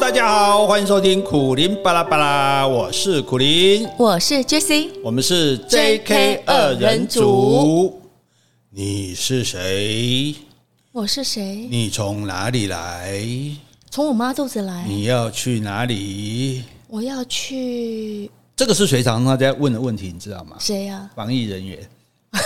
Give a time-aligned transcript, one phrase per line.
[0.00, 8.00] 大家好，欢迎收听苦林巴拉巴拉，我是苦林，我是 Jessie，我们是 JK 二人组。
[8.70, 10.34] 你是谁？
[10.90, 11.68] 我是谁？
[11.70, 13.22] 你从哪里来？
[13.90, 14.86] 从我妈肚子来。
[14.88, 16.64] 你要去哪里？
[16.88, 18.30] 我要去。
[18.56, 20.56] 这个是谁常常在问的问题，你知道吗？
[20.58, 21.10] 谁呀、啊？
[21.14, 21.78] 防疫人员。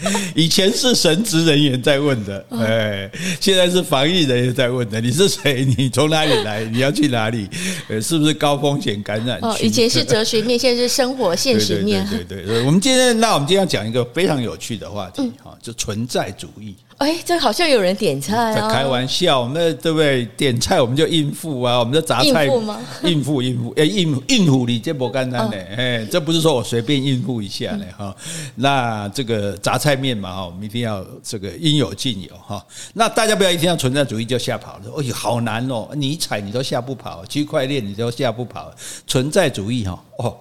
[0.34, 5.00] 以前是神职人员在问的，哎，现在是防疫人员在问的。
[5.00, 5.64] 你是谁？
[5.76, 6.64] 你从哪里来？
[6.64, 7.48] 你要去哪里？
[7.88, 9.38] 呃是不是高风险感染？
[9.42, 12.06] 哦，以前是 哲学面，现在是生活现实面。
[12.08, 16.74] 对对对对，我们今天，那我们今天要讲一个非常有趣的话题，哈，就存在主义。
[16.98, 18.68] 哎，这好像有人点菜啊！
[18.68, 20.24] 开玩笑，那对不对？
[20.36, 22.80] 点菜我们就应付啊，我们就杂菜应付吗？
[23.04, 28.14] 应付应付，哎，应应付你这不简单的，哎，这不是说我随便应付一下的哈。
[28.56, 32.60] 那这个杂菜面嘛，哈，我们一定要这个应有尽有哈。
[32.94, 35.88] 那大家不要一听到存在主义就吓跑了，哎呦，好难哦！
[35.94, 38.72] 你踩你都吓不跑，区块链你都吓不跑，
[39.06, 40.36] 存在主义哈哦。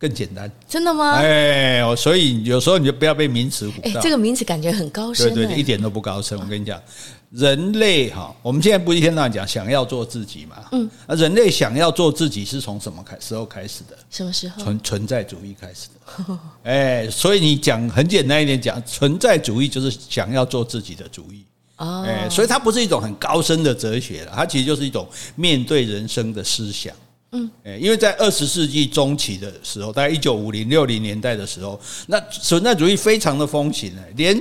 [0.00, 1.16] 更简单，真的吗？
[1.16, 4.00] 哎，所以有时候你就不要被名词唬到。
[4.00, 5.34] 哎，这个名词感觉很高深。
[5.34, 6.38] 对对，一点都不高深。
[6.38, 6.80] 我跟你讲，
[7.32, 10.56] 人类哈，我们现在不一天到晚讲想要做自己嘛？
[10.72, 13.98] 嗯，那人类想要做自己是从什么开时候开始的？
[14.08, 14.62] 什么时候？
[14.62, 16.38] 存存在主义开始的。
[16.64, 21.44] 哎，所以你讲很简单一点讲，存在主义就是想要做自己的主义。
[21.76, 26.94] 哦，哎，所以它不是一种很高深的哲学了，它其实就是一种面对人生的思想。
[27.32, 27.50] 嗯，
[27.80, 34.40] 因为在二十世纪中期的时候，大概一九五零六零年代的时候，那存在主义非常的风行，连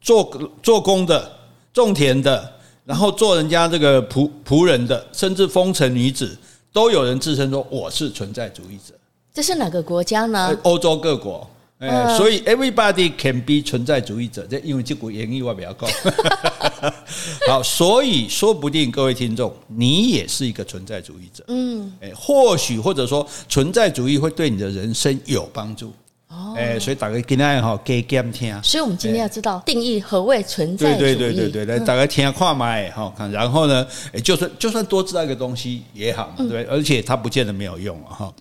[0.00, 1.30] 做做工的、
[1.72, 2.52] 种田的，
[2.84, 6.36] 然后做人家这个仆仆人的，甚至风尘女子，
[6.72, 8.94] 都有人自称说我是存在主义者。
[9.32, 10.56] 这是哪个国家呢？
[10.62, 11.48] 欧洲各国。
[11.78, 15.86] 哎，所以 everybody can be 存在主义者，这因为这股言语我比较高。
[17.48, 21.44] 好，所以说不定各位听众，你也是一个存在主义者。
[21.48, 25.92] 嗯，哎，或许或者说存在主义会对你的人生有帮助。
[26.28, 30.98] 哦，哎，所以大家今天哈给讲听，所以我们今天要知道定义何谓存在主义。
[30.98, 38.34] 对对对对对，来大家听看麦哈，看，然后呢，哎，就算就算多知道一个东西也好嘛，对，而且它不见得没有用啊哈。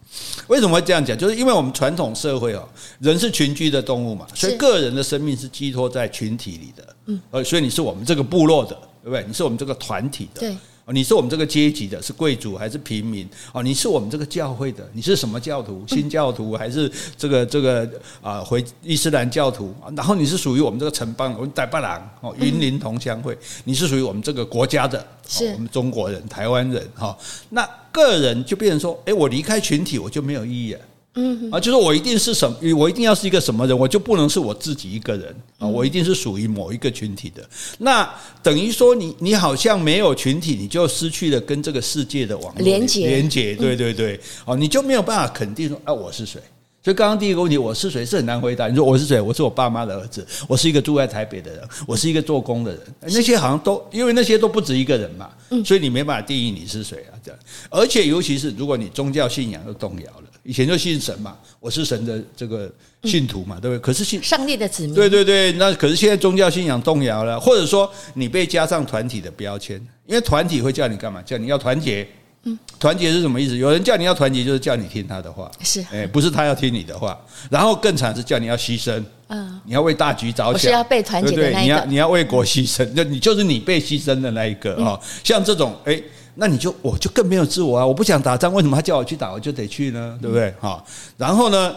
[0.47, 1.15] 为什么会这样讲？
[1.15, 2.67] 就是因为我们传统社会哦，
[2.99, 6.94] 人是群居的动物嘛，所以个人的生命是寄托在群体里的。
[7.05, 8.71] 嗯，呃，所以你是我们这个部落的，
[9.03, 9.23] 对不对？
[9.27, 10.55] 你是我们这个团体的。
[10.89, 13.27] 你是我们这个阶级的，是贵族还是平民？
[13.51, 15.83] 哦，你是我们这个教会的，你是什么教徒？
[15.87, 17.89] 新教徒还是这个这个
[18.21, 18.41] 啊？
[18.41, 19.73] 回伊斯兰教徒？
[19.95, 27.17] 然后你是属于我们这个城邦，我们傣巴郎哦，云林同乡会，你是属于我们这个国家的，是我们中国人、台湾人哈。
[27.49, 30.81] 那个人就变成说，哎，我离开群体，我就没有意义了。
[31.15, 37.47] 嗯啊，就是我一定是什么，我一定要是一个什么人，我就不能是我自己一个人啊，我一定是属于某一个群体的。
[37.77, 43.55] 那等于说你，你你好像没有群体，你就失去了跟这个世界的网络连接，连接。
[43.55, 46.41] 对对对，哦，你就没有办法肯定说，啊，我是谁？
[46.85, 48.67] 所以刚刚第一个问题，我是谁是很难回答。
[48.67, 49.19] 你说我是谁？
[49.19, 52.79] 我是我爸妈的儿子，我是一个住在台北的人，我是一个做工的人。
[53.01, 55.31] 那些好像都因为那些都不止一个人嘛，
[55.65, 57.17] 所以你没办法定义你是谁啊？
[57.23, 57.39] 这样，
[57.71, 60.29] 而且尤其是如果你宗教信仰都动摇了。
[60.43, 62.71] 以前就信神嘛，我是神的这个
[63.01, 63.79] 信徒嘛，对不对？
[63.79, 65.51] 可是信上帝的子民，对对对。
[65.53, 71.19] 那可是现在宗教信仰动摇了，或者说你被加上团体的标签，因为团体会叫你干嘛？
[71.23, 72.07] 叫你要团结。
[72.45, 73.57] 嗯，团结是什么意思？
[73.57, 75.51] 有人叫你要团结，就是叫你听他的话。
[75.61, 77.19] 是，哎，不是他要听你的话。
[77.49, 79.03] 然后更惨是叫你要牺牲。
[79.27, 80.53] 嗯，你要为大局着想。
[80.53, 81.59] 我是要被团结的那一个。
[81.61, 84.99] 你要你要为国牺牲，那你就是你被牺牲的那一个啊。
[85.23, 86.01] 像这种，哎。
[86.37, 87.87] 那你就我就更没有自我啊！
[87.87, 90.19] 我不想打仗，为什么他叫我去打，我就得去呢？
[90.21, 90.53] 对不对？
[90.59, 90.83] 哈，
[91.15, 91.73] 然后呢，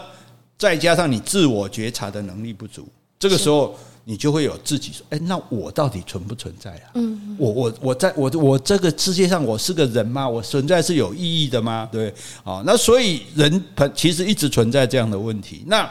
[0.57, 2.85] 再加上你自我觉察的能力不足，
[3.17, 3.73] 这个时候
[4.03, 6.91] 你就会有自己说：哎，那我到底存不存在啊？
[6.95, 10.27] 嗯，我我我在我我这个世界上，我是个人吗？
[10.27, 11.87] 我存在是有意义的吗？
[11.91, 15.63] 对，好，那所以人其实一直存在这样的问题。
[15.67, 15.89] 那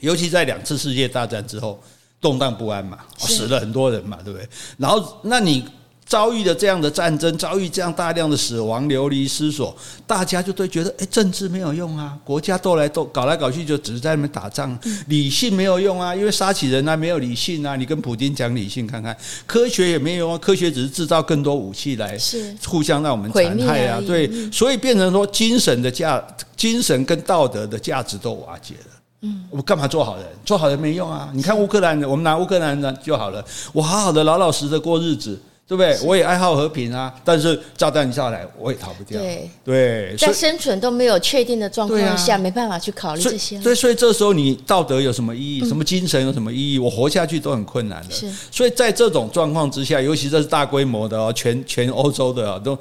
[0.00, 1.80] 尤其在两次世界大战之后，
[2.20, 4.48] 动荡不安嘛，死了很多人嘛，对不对？
[4.78, 5.64] 然后那你。
[6.04, 9.74] 遭遇了这样的战争，遭遇这样大量的死亡、流离失所，
[10.06, 19.16] 大家就都觉得，哎，政治没有用啊，国家斗来斗，搞来搞去就只是在那边打仗，理性没有用啊，因为杀起人来没有理性啊，你跟普京讲理性看看，
[19.46, 22.18] 科学也没有用啊，科学只是制造更多武器来
[22.66, 26.22] 互相让我们残害啊，对，所以变成说精神的价，
[26.56, 28.90] 精神跟道德的价值都瓦解了。
[29.22, 30.26] 嗯，我干嘛做好人？
[30.44, 31.30] 做好人没用啊！
[31.32, 35.40] 你看乌克兰人，我们拿乌克兰人就好了，我好好的老老实实的过日子。
[35.66, 35.98] 对不对？
[36.02, 39.18] 我也爱好和平啊，但是炸弹下来，我也逃不掉。
[39.18, 43.58] 对对，在生存都没有确定的状况下，啊、没办法去考虑这些。
[43.60, 45.66] 所以，所以这时候你道德有什么意义？
[45.66, 46.78] 什么精神有什么意义？
[46.78, 48.14] 我活下去都很困难的。
[48.14, 52.78] 是，所以在这种状况之下，尤其这是大规模的哦，全全欧洲的都，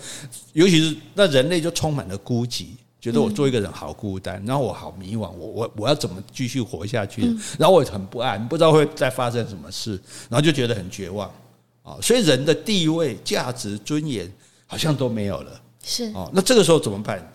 [0.54, 2.66] 尤其是那人类就充满了孤寂，
[3.00, 7.22] 觉得我做一个人好孤单，然后我好迷惘，我我我要怎么继续活下去？
[7.58, 9.92] 然后我很不安，不知道会再发生什么事，
[10.28, 11.32] 然后就觉得很绝望。
[11.84, 14.32] 啊，所以人的地位、价值、尊严
[14.68, 15.62] 好像都没有了。
[15.84, 17.28] 是哦，那这个时候怎么办？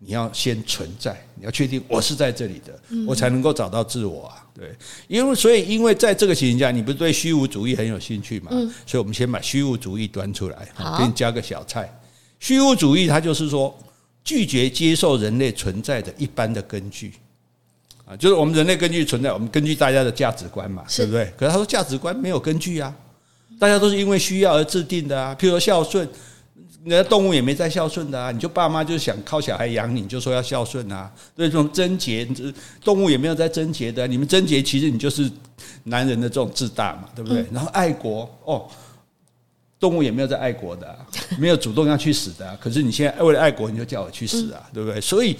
[0.00, 4.46] 你要先存在，你要确定我是在这里的，我才能够找到自我啊。
[4.54, 4.72] 对，
[5.08, 8.50] 因为所以因为在这个情形下，你不是对虚无主义很有兴趣嘛？
[8.52, 11.92] 嗯，所以我们先把虚无主义端出来，给你加个小菜。
[12.38, 13.76] 虚无主义它就是说
[14.22, 17.14] 拒绝接受人类存在的一般的根据
[18.04, 21.32] 啊，就是我们人类根据存在，我们根据大家的价值观嘛，对不对？
[21.36, 22.94] 可是他说价值观没有根据啊。
[23.58, 26.08] 大家都是因为需要而制定的啊，譬如说孝顺，
[26.84, 31.12] 人家动物也没在孝顺的啊，你就爸妈就是想靠小孩养你，你就说要孝顺啊。
[31.34, 32.26] 所以这种贞洁，
[32.84, 35.28] 动物也没有在贞洁的，你们贞洁其实你就是
[35.84, 37.44] 男人的这种自大嘛，对不对？
[37.52, 38.68] 然后爱国哦，
[39.80, 40.96] 动物也没有在爱国的，
[41.38, 45.00] 没有主动要去死的，可是你现在为了爱国，你就叫我去死啊，对不对？
[45.00, 45.36] 所以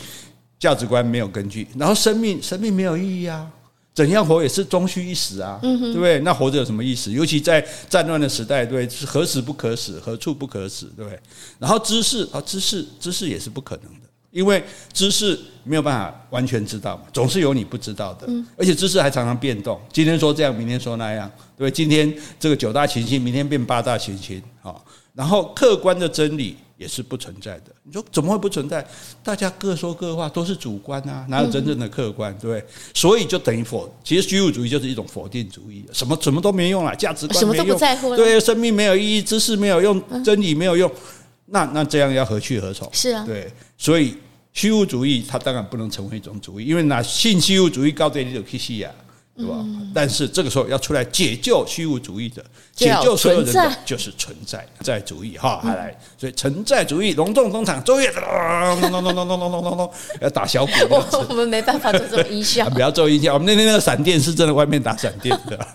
[0.58, 3.48] 价值观没有根据，然后生命生命没有意义啊。
[3.98, 6.20] 怎样活也是终须一死啊，对不对？
[6.20, 7.10] 那活着有什么意思？
[7.10, 7.60] 尤其在
[7.90, 11.18] 战乱的时代，对，是何时不可死，何处不可死，对不对？
[11.58, 21.70] 然后知识啊，知识，知识也是不可能的，因为知识没有办法完全知道嘛，总是有你不知道的，而且知识还常常变动，今天说这样，明天说那样，对不对？
[21.70, 24.84] 今天这个九大行星，明天变八大行星，好，
[25.14, 26.56] 然后客观的真理。
[26.78, 27.72] 也是不存在的。
[27.82, 28.86] 你说怎么会不存在？
[29.20, 32.32] 大家各说各话，都是主观啊，哪有真正的客观？
[32.38, 32.64] 对不对？
[32.94, 33.92] 所以就等于否。
[34.04, 38.16] 其实虚无主义就是一种否定主义，什么什么都没用了，价值观，什么都不在乎了。
[38.16, 40.88] 对，生命没有意义，知识没有用，真理没有用。
[41.50, 42.88] 那那这样要何去何从？
[42.92, 43.50] 是啊，对。
[43.76, 44.16] 所以
[44.52, 48.92] 虚无主义它当然不能成为一种主义，因为那性虚无主义高点你就去死啊。
[49.38, 49.64] 对吧？
[49.94, 55.60] 但是这个时候要出来解救虚无主义的，解救所有人的，就是存在在主义哈。
[55.62, 58.10] 还来，所以存在主义隆重登场，奏乐
[58.80, 60.72] 咚咚咚咚咚咚咚咚咚，要打小鼓。
[61.28, 63.34] 我们没办法做这种音效，不要做音效。
[63.34, 65.66] 我们那天那个闪电是真的，外面打闪电的。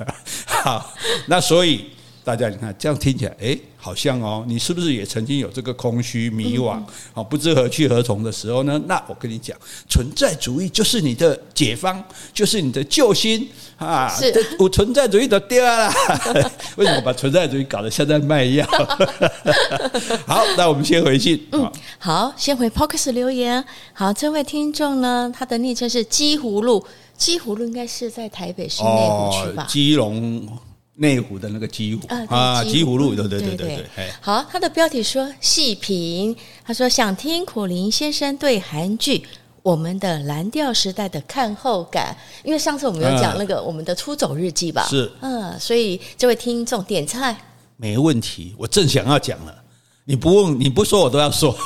[0.46, 0.94] 好，
[1.28, 1.86] 那所以。
[2.26, 6.82] 大家你看，这样听起来，哎，好像哦，你是不是也曾经有这个空虚、迷惘，
[7.12, 8.82] 好不知何去何从的时候呢？
[8.88, 9.58] 那我跟你讲，
[9.90, 12.02] 存在主义就是你的解方，
[12.34, 13.46] 就是你的救星
[13.78, 14.08] 啊！
[14.18, 15.92] 是，我存在主义都掉了，
[16.78, 18.66] 为什么把存在主义搞得像在卖药？
[20.26, 21.46] 好，那我们先回去。
[21.52, 21.70] 嗯，
[22.00, 23.62] 好，先回 Podcast 留言。
[23.92, 26.82] 好，这位听众呢，他的昵称是鸡葫芦，
[27.18, 29.64] 鸡葫芦应该是在台北市内湖区吧？
[29.64, 30.48] 哦、基隆。
[30.96, 34.12] 内湖的那个鸡湖啊，鸡湖路，对对对对对。
[34.22, 39.18] 好，他的标题说细品，他说想听苦林先生对韩剧
[39.64, 44.86] 《我们的蓝调时代》的看后感，因为上次我们有讲那个《我们的出走日记》吧？
[44.88, 47.36] 是，嗯，所以这位听众点菜，
[47.76, 49.64] 没问题，我正想要讲了，
[50.06, 51.58] 你不问你不说我都要说，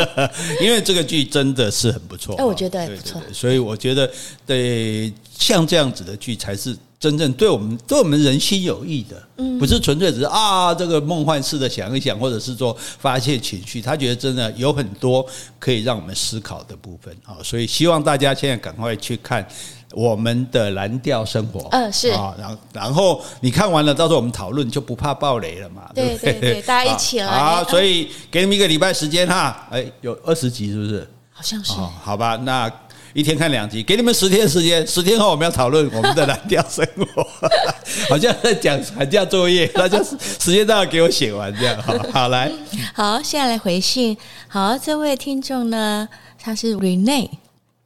[0.60, 4.10] 因为这个剧真的是很不错，哎，我觉得还不错，所以我觉得
[4.44, 6.76] 对像这样子的剧才是。
[7.06, 13.80] 真正对我们对我们人心有益的，嗯不是纯粹只是啊这个梦幻式的想一想，或者是说发泄情绪。
[13.80, 15.24] 他觉得真的有很多
[15.60, 19.46] 可以让我们思考的部分啊，所以希望大家现在赶快去看
[19.92, 21.68] 我们的蓝调生活。
[21.70, 25.88] 嗯，是啊，然后然后你看完了，到时候我们讨论就不怕爆雷了嘛？
[25.94, 27.62] 对对对，大家一起来啊！
[27.62, 31.08] 所以给你们一个礼拜时间哈，哎，有二十集是不是？
[31.30, 31.72] 好像是。
[32.02, 32.68] 好吧，那。
[33.16, 34.86] 一天看两集，给你们十天时间。
[34.86, 37.26] 十天后我们要讨论我们的蓝调生活，
[38.10, 41.80] 好像在讲寒假作业，那就时间都要给我写完这样。
[41.80, 42.52] 好，好来，
[42.92, 44.14] 好，现在来回信。
[44.48, 46.06] 好，这位听众呢，
[46.38, 47.30] 他是 Rene，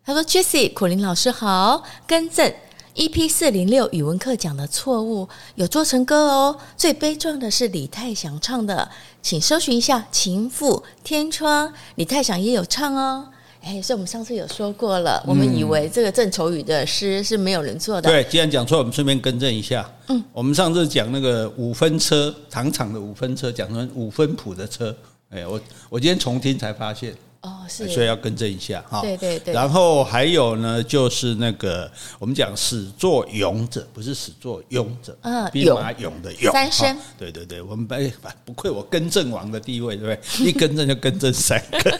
[0.04, 2.52] 他说：“Jessie，苦林老师好，更正
[2.96, 6.58] EP 四零六语文课讲的错误，有做成歌哦。
[6.76, 8.90] 最悲壮的是李泰祥唱的，
[9.22, 13.28] 请搜寻一下《情妇》《天窗》，李泰祥也有唱哦。”
[13.62, 18.08] 哎，所以我们上次有说过了，我们以为这个郑愁予的诗是没有人做的。
[18.08, 19.88] 对，既然讲错，我们顺便更正一下。
[20.08, 24.96] 嗯，我们上次讲那个五分车，糖厂的五分车，讲成五分谱的车。
[25.28, 27.14] 哎，我我今天重听才发现。
[27.42, 29.00] 哦，是，所以要更正一下哈。
[29.00, 29.54] 对对对。
[29.54, 36.52] 然后还有呢，就是那个我们讲始作俑者，不是始作俑者，嗯，兵马俑的俑。
[36.52, 36.94] 三声。
[37.18, 38.12] 对对对，我们哎，
[38.44, 40.28] 不愧我更正王的地位，对不对？
[40.46, 41.98] 一更正就更正三个。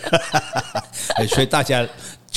[1.16, 1.88] 哎，所以大家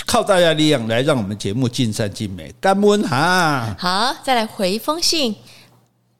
[0.05, 3.75] 靠大家力量来让我们节目尽善尽美，干温哈。
[3.77, 5.35] 好，再来回一封信。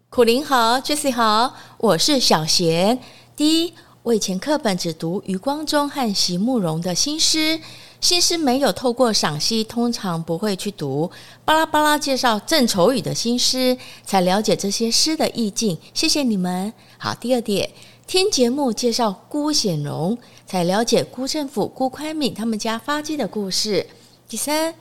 [0.09, 2.99] 苦林好，Jessie 好，我是小贤。
[3.35, 7.57] 第一，我以前课本只读余光中和席慕蓉的新诗，
[8.01, 11.09] 新诗没有透过赏析，通常不会去读。
[11.45, 15.77] 巴拉巴拉介绍郑愁予的新诗，才了解这些诗的意境。
[15.93, 16.73] 谢谢你们。
[16.97, 17.69] 好，第二点，
[18.05, 23.87] 听节目介绍辜显荣，才了解辜振甫、辜宽敏他们家发迹的故事。
[24.27, 24.75] 第三，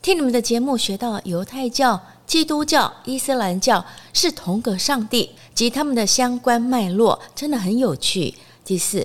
[0.00, 8.32] 听你们的节目学到犹太教、基督教、伊斯兰教是同个上帝及他们的相关脉络，真的很有趣。
[8.70, 9.04] 第四，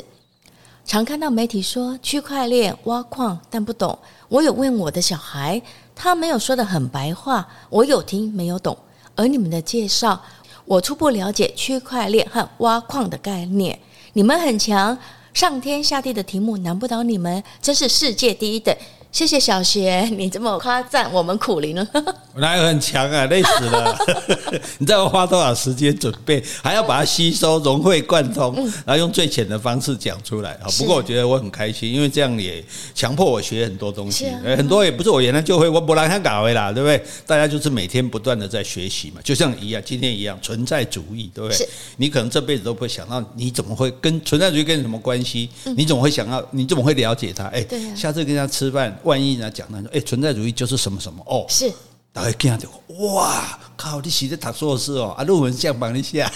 [0.86, 3.98] 常看到媒体说区块链挖矿，但不懂。
[4.30, 5.60] 我有问我的小孩，
[5.96, 8.78] 他没有说得很白话，我有听没有懂。
[9.16, 10.22] 而你们的介绍，
[10.66, 13.80] 我初步了解区块链和挖矿的概念。
[14.14, 14.96] 你们很强，
[15.34, 18.72] 上天下地的题目难不倒你们，真是世界第一等。
[19.16, 21.88] 谢谢小学， 你这么夸赞我们苦苓了。
[22.36, 23.98] 我哪有很强啊，累死了！
[24.78, 28.54] 你知道我花多少时间准备，还要把它吸收、融会贯通，
[28.86, 30.68] 然后用最浅的方式讲出来啊。
[30.78, 32.62] 不过我觉得我很开心，因为这样也
[32.94, 34.26] 强迫我学很多东西。
[34.58, 37.02] 很多也不是我原来就会，我不让他搞回啦，对不对？
[37.26, 41.70] 大家就是每天不断的在学习嘛，就像一样，今天一样，存在主义，对不对？
[41.96, 45.50] 你可能这辈子都不会想到，你怎么会跟存在主义跟你什么关系？
[45.78, 46.46] 你怎么会想到？
[46.52, 47.46] 你怎么会了解它？
[47.46, 48.94] 哎，下次跟他吃饭。
[49.06, 51.72] 万一人家讲那种，哎，存在主义就是什么什么哦，是，
[52.12, 52.68] 大家听到就
[53.06, 56.26] 哇靠，你写的读硕士哦，啊，论文像帮你写，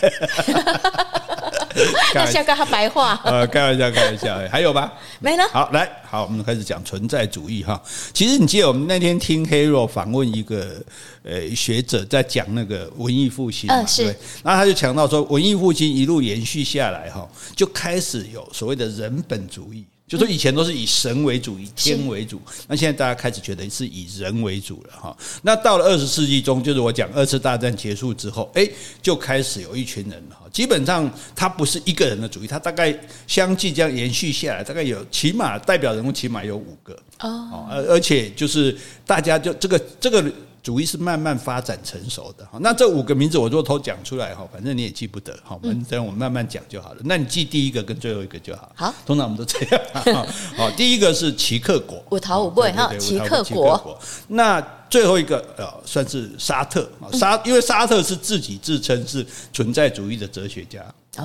[2.13, 4.93] 那笑个他白话，呃，开玩笑，开玩笑，还有吧？
[5.19, 5.43] 没了。
[5.51, 7.81] 好，来，好，我们开始讲存在主义哈。
[8.13, 10.81] 其实你记得我们那天听 Hero 访问一个
[11.23, 14.05] 呃学者，在讲那个文艺复兴嘛，对，
[14.43, 19.85] 然后他就强调说，文艺复兴一路延续下来哈，就开始有所谓的人本主义。
[20.09, 25.15] 就说以前都是以神为主，以天为主，那现在大家开始觉得是以人为主了哈。
[25.43, 28.69] 那到了二十世纪中，就是我讲二次大战结束之后，诶，
[29.03, 32.93] 就开始有一群人哈，基本上他不是一个人的主义，他大概
[33.27, 38.75] 相继这样延续下来，大概有起码代表人物起码有五个哦，而而且就是
[39.05, 40.25] 大家就这个这个。
[40.61, 46.97] 主义是慢慢发展成熟的哈，那这五个名字我就都讲出来哈，反正你也记不得哈，我们等我们慢慢讲就好了。
[47.05, 48.71] 那你记第一个跟最后一个就好。
[48.75, 50.25] 好，通常我们都这样。
[50.57, 53.99] 好，第一个是奇克果，五桃五贵哈，奇克果。
[54.27, 60.83] 那最后一个呃，算是沙特啊，沙，因为沙特是自己自称是存在主义的哲学家。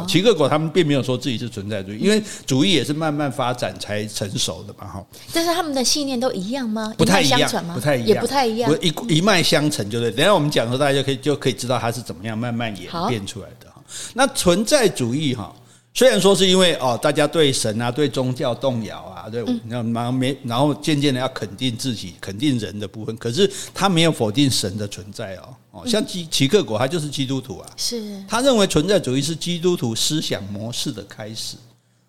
[0.08, 5.06] 齐克果他们并没有说自己是存在主义，因为主义也是慢慢发展才成熟的嘛，哈。
[5.32, 6.92] 但是他们的信念都一样吗？
[6.98, 7.40] 不太一样，
[7.72, 10.10] 不太一样，也不太一样，一一脉相承，就对。
[10.10, 13.80] 等下我们讲的时候，大家就可以就可以知道它是怎么样慢慢演变出来的哈。
[14.14, 15.54] 那存在主义哈。
[15.96, 25.54] 虽然说是因为哦，大家对神啊、对宗教动摇啊，对，然后没，然后渐渐的要肯定自己、肯定人的部分，可是他没有否定神的存在哦。
[25.70, 31.56] 哦，像齐齐克果，他就是基督徒啊，是他认为存在主义是基督徒思想模式的开始，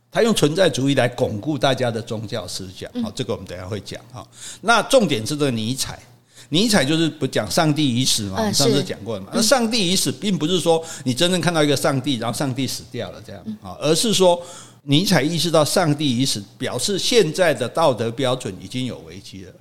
[0.10, 2.92] 他用存在主义来巩固大家的宗教思想。
[3.04, 4.28] 好，这个我们等下会讲哈。
[4.62, 6.00] 那重点是这个尼采。
[6.50, 8.36] 尼采就是不讲上帝已死嘛？
[8.38, 9.32] 我们上次讲过了嘛？
[9.34, 14.42] 那上帝已死，并不是说你真正看到一个上帝，然后上帝死掉了这样啊，而是说
[14.84, 19.52] 尼采意识到上帝已死，表示现在的道德标准已经有危机了。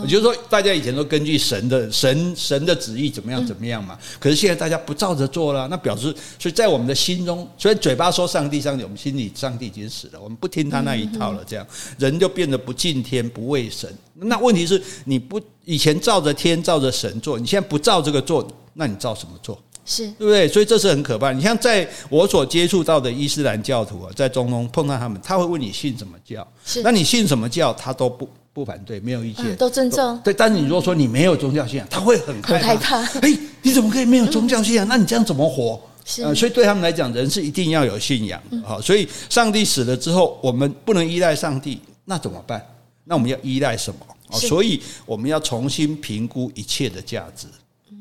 [0.00, 11.66] 也就是说，大家以前都根据神的神神的旨意怎么样怎么样嘛，可是现在大家不照着做了，那表示所以在我们的心中，所以嘴巴说上帝上帝，我们心里上帝已经死了，我们不听他那一套了，这样
[11.98, 13.92] 人就变得不敬天不畏神。
[14.14, 19.60] 那问题是你不以前照着天照着神做，你现在不照这个做，那你照什么做？
[19.84, 20.46] 是对不对？
[20.46, 21.32] 所以这是很可怕。
[21.32, 26.46] 你像在我所接触到的伊斯兰教徒啊，在中东碰到他们，他会问你信什么教？
[26.64, 27.72] 是那你信什么教？
[27.74, 28.28] 他都不。
[28.52, 30.18] 不反对，没有意见，嗯、都尊重。
[30.22, 33.00] 对，但是你如果说你没有宗教信仰，他会很害怕。
[33.20, 34.86] 哎，你怎么可以没有宗教信仰？
[34.86, 35.80] 那你这样怎么活？
[36.04, 38.60] 所以对他们来讲，人是一定要有信仰的。
[38.62, 42.64] 好，所以上帝死了之后，我们不能依赖上帝，那怎么办？
[43.04, 44.06] 那我们要依赖什么？
[44.32, 47.46] 所以我们要重新评估一切的价值。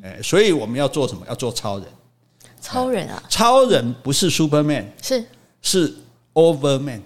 [0.03, 1.21] 哎，所以我们要做什么？
[1.29, 1.87] 要做超人。
[2.61, 3.21] 超人啊！
[3.29, 5.23] 超人不是 Superman，是
[5.61, 5.93] 是
[6.33, 7.01] Overman。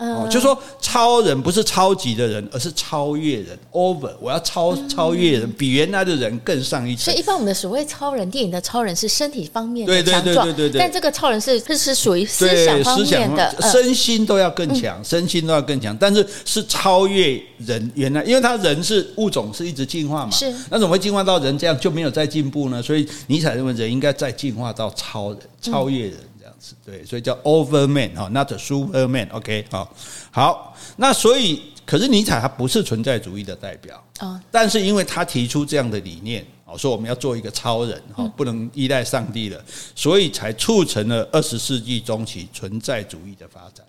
[0.00, 3.48] 哦，就说超人不是超级的人，而是超越人。
[3.70, 7.04] Over，我要超超越人，比原来的人更上一层。
[7.04, 10.78] 所以，一般我们的所谓超人，电影的超人是身体方面的强壮，对对对对对对。
[10.80, 15.94] 但这个超人是是是属于思想方面的，身心都要更强，身心都要更强。
[15.98, 22.82] 但是是超越人原来，因为他人是物种是一直进化嘛，是那怎么会进化到人这样就没有再进步呢？
[22.82, 26.14] 所以尼采认为人应该再进化到超人，超越人。
[26.84, 29.28] 对，所以叫 Overman 哈，not Superman。
[29.32, 29.94] OK，好，
[30.30, 39.64] 好，那所以可是尼采他不是存在主义的代表啊，但是因为他提出这样的理念，哦，说我们要做一个超人，哈，不能依赖上帝了，
[39.94, 43.84] 所以才促成了二十世纪中期存在主义的发展。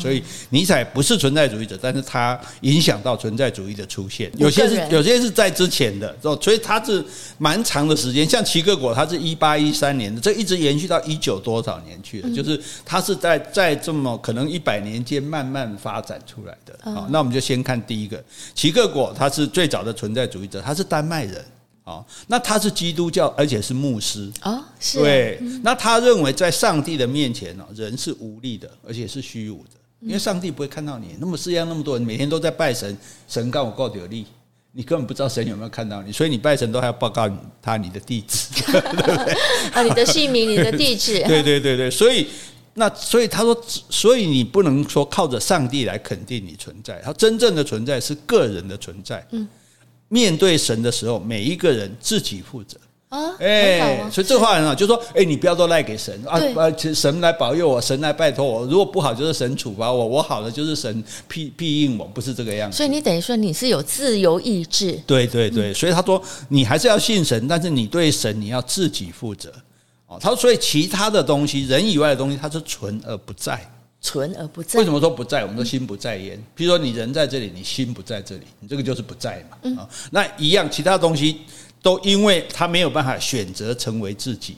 [0.00, 4.30] 所以尼采不是存在主义者，但是他影响到存在主义的出现。
[4.36, 7.04] 有些是有些是在之前的，所以他是
[7.38, 8.28] 蛮长的时间。
[8.28, 16.78] 像齐克果，他是一八一三年的，这一直延续到一九多少年去了，就是他是在在这么可能一百年间慢慢发展出来的。
[16.94, 18.22] 好，那我们就先看第一个，
[18.54, 21.44] 齐克果他是最早的存在主义者，他是丹麦人。
[21.88, 24.30] 哦，那他是基督教，而且是牧师。
[24.42, 24.98] 哦，是。
[24.98, 29.70] 对，那他认为在上帝的面前呢，人是无力的，而且是虚无的，
[30.02, 31.16] 因为上帝不会看到你。
[31.18, 32.94] 那么世界上那么多人每天都在拜神，
[33.26, 34.26] 神告我告有力，
[34.72, 37.26] 你根本不知道神有没有看到你，所以你拜神都还要报告
[37.62, 39.34] 他你的地址， 对不对？
[39.72, 41.22] 啊，你的姓名、你的地址。
[41.26, 42.26] 对对对对，所以
[42.74, 49.26] 那所以他说，所以你不能说靠着上帝来肯定你存在，他真正的存在是个人的存在。
[49.30, 49.48] 嗯。
[50.08, 52.78] 面对神的时候，每一个人自己负责
[53.10, 56.38] 啊，哎，所以这话很好，就说，哎，你不要都赖给神啊，
[56.94, 62.76] 神来保佑我，神来拜托我，如果不好就是神处罚我，我好了就是神庇庇应我，不是这个样子。
[62.76, 69.50] 所以你等于说你是有自由意志，对对对，所以他说你还是要信神，但是你对神你要自己负责
[70.06, 70.18] 哦。
[70.20, 73.58] 他说，所以其他的东西，人以外的东西，它是存而不在。
[74.00, 75.42] 存而不在，为什么说不在？
[75.42, 76.38] 我们说心不在焉。
[76.56, 79.56] 譬如说，你人在这里，你心不在这里，你这个就是不在嘛。
[79.56, 81.40] 啊、嗯，那一样，其他东西
[81.82, 84.56] 都因为他没有办法选择成为自己。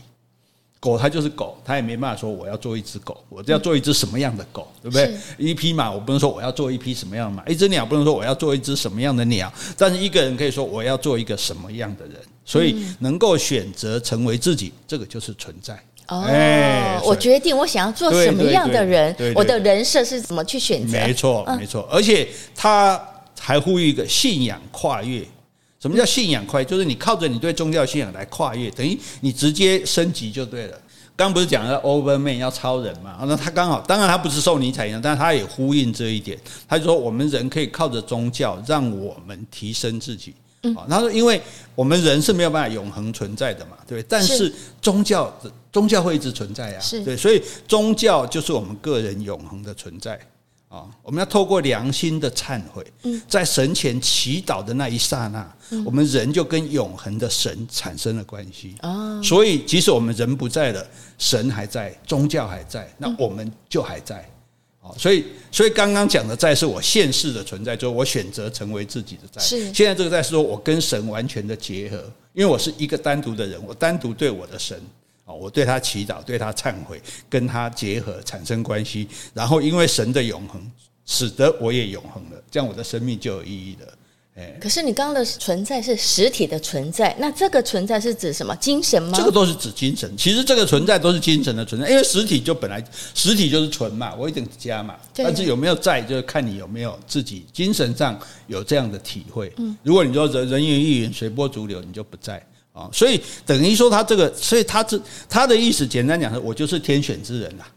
[0.78, 5.14] 狗它就是狗，它也没办法说我要做一只狗，我要做一只什么样的狗，对不对？
[5.36, 9.52] 一匹马，我不能说我要做一匹什么样的马；一只鸟，不能说我要做一只什么样的鸟。
[9.76, 12.16] 但是一个人可以说我要做一个什么样的人，
[12.46, 15.78] 所以能够选择成为自己，这个就是存在。
[16.10, 20.92] 哦，欸、我决定我想要做什么样的人，我的人设是怎么去选择？
[20.92, 21.88] 没错，没错。
[21.90, 23.00] 而且他
[23.38, 25.24] 还呼吁一个信仰跨越。
[25.80, 26.64] 什么叫信仰跨越？
[26.66, 30.78] 就是你靠着你对宗教信仰来跨越，等于你直接升级就对了。
[31.16, 33.18] 刚不是讲了 Overman 要超人嘛？
[33.22, 36.36] 那他刚好，当然他不是受尼采影响，但是他也呼应这一点。
[36.66, 40.34] 他就说，我们人可以靠着宗教让我们提升自己。
[40.62, 41.40] 嗯，他说，因为
[41.74, 44.02] 我们人是没有办法永恒存在的嘛，对。
[44.02, 44.52] 但是
[44.82, 45.34] 宗教
[45.72, 50.20] 宗教会一直存在啊，是对，所以宗教就是我们个人永恒的存在
[50.68, 50.84] 啊。
[51.02, 52.84] 我们要透过良心的忏悔，
[53.26, 55.50] 在神前祈祷的那一刹那，
[55.84, 59.22] 我们人就跟永恒的神产生了关系啊。
[59.22, 64.28] 所以，即使我们人不在了，神还在，宗教还在，那我们就还在。
[64.98, 69.40] 所以，所以刚刚讲的在是我现世的存在，就是我选择成为自己的在。
[69.40, 69.72] 是。
[69.74, 71.96] 现在这个在是说我跟神完全的结合，
[72.32, 74.80] 因为我是一个单独的人，我单独对我的神，
[75.26, 80.60] 啊，我对他祈祷，对他忏悔，跟他结合产生关系，然后因为神的永恒，
[81.04, 83.94] 使得我也永恒了，这样我的生命就有意义了。
[84.58, 88.56] 可是你刚刚的存在是实体的存在，那这个存在是指什么？
[88.56, 89.18] 精神吗？
[89.18, 90.10] 这个都是指精神。
[90.16, 92.82] 其实这个存在都是精神的存在，因为实体就本来
[93.14, 94.96] 实体就是存嘛，我一定加嘛。
[95.12, 99.52] 但是有没有在，就是看你有没有自己精神上有这样的体会。
[99.58, 102.88] 嗯，如果你说人人云亦云、随波逐流，你就不在啊。
[102.92, 107.68] 所以等于说他这个，所以他这他的意思，简单讲是，我就是天选之人啦。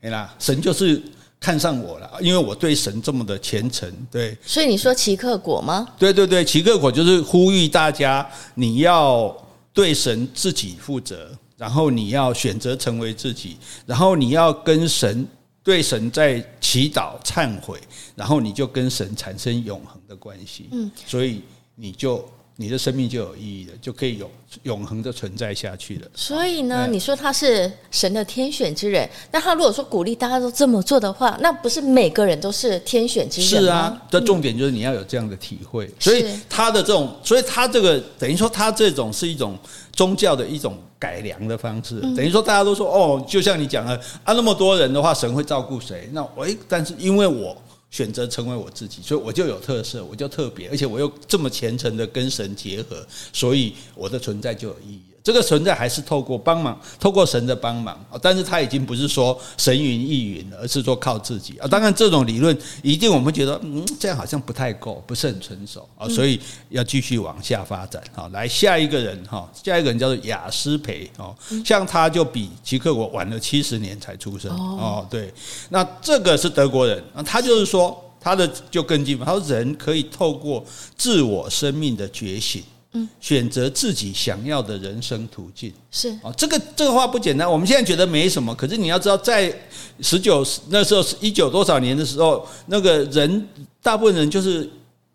[0.00, 1.02] 对啦，神就是。
[1.40, 4.36] 看上我了，因为我对神这么的虔诚，对。
[4.44, 5.88] 所以你说奇克果吗？
[5.98, 8.24] 对对对，奇克果就是呼吁大家，
[8.54, 9.34] 你要
[9.72, 15.26] 对神自己负责，然后你要选择成为自己，然后你要跟神
[15.62, 17.80] 对神在祈祷忏悔，
[18.14, 20.68] 然后你就跟神产生永恒的关系。
[20.72, 21.42] 嗯，所以
[21.74, 22.22] 你就。
[22.60, 24.30] 你的生命就有意义了，就可以永
[24.64, 26.06] 永恒的存在下去了。
[26.14, 33.66] 所以呢，你说他是神的天选之人，那他如果说鼓励大家都这么做的话，那不是每个人都是天选之人吗？
[33.66, 35.90] 是啊，这重点就是你要有这样的体会。
[35.98, 39.58] 所以他的这种，所以他这个等于说他这种是一种
[39.90, 41.98] 宗教的一种改良的方式。
[42.14, 46.10] 等于说大家都说哦，就像你讲的啊，那么多人的话，神会照顾谁？
[46.12, 47.56] 那我诶，但是因为我。
[47.90, 55.00] 选择成为我自己，所以我就有特色，我就特别，而且我又这么虔诚的跟神结合，所以我的存在就有意义。
[55.22, 61.68] 这个存在还是透过帮忙，透过神的帮忙啊，但是他已经不是说神云亦云了，而是说靠自己啊。
[61.68, 68.02] 当然，这种理论一定我们觉得，嗯，这样好像不太够，不是很成熟啊，所以要继续往下发展。
[68.14, 75.06] 啊，来下一个人哈，下一个人叫做雅斯培哦，像他就比齐克果晚了七十年才出生哦。
[75.10, 75.32] 对，
[75.68, 80.64] 那这个是德国人，他就是说他的就更进步，他说人可以透过
[80.96, 82.62] 自我生命的觉醒。
[82.92, 85.72] 嗯，选择自己想要的人生途径。
[85.90, 87.50] 是啊，这个这个话不简单。
[87.50, 89.54] 我们现在觉得没什么，可是你要知道，在
[90.00, 93.48] 十九那时候，一九多少年的时候，那个人
[93.82, 94.68] 大部分人就是。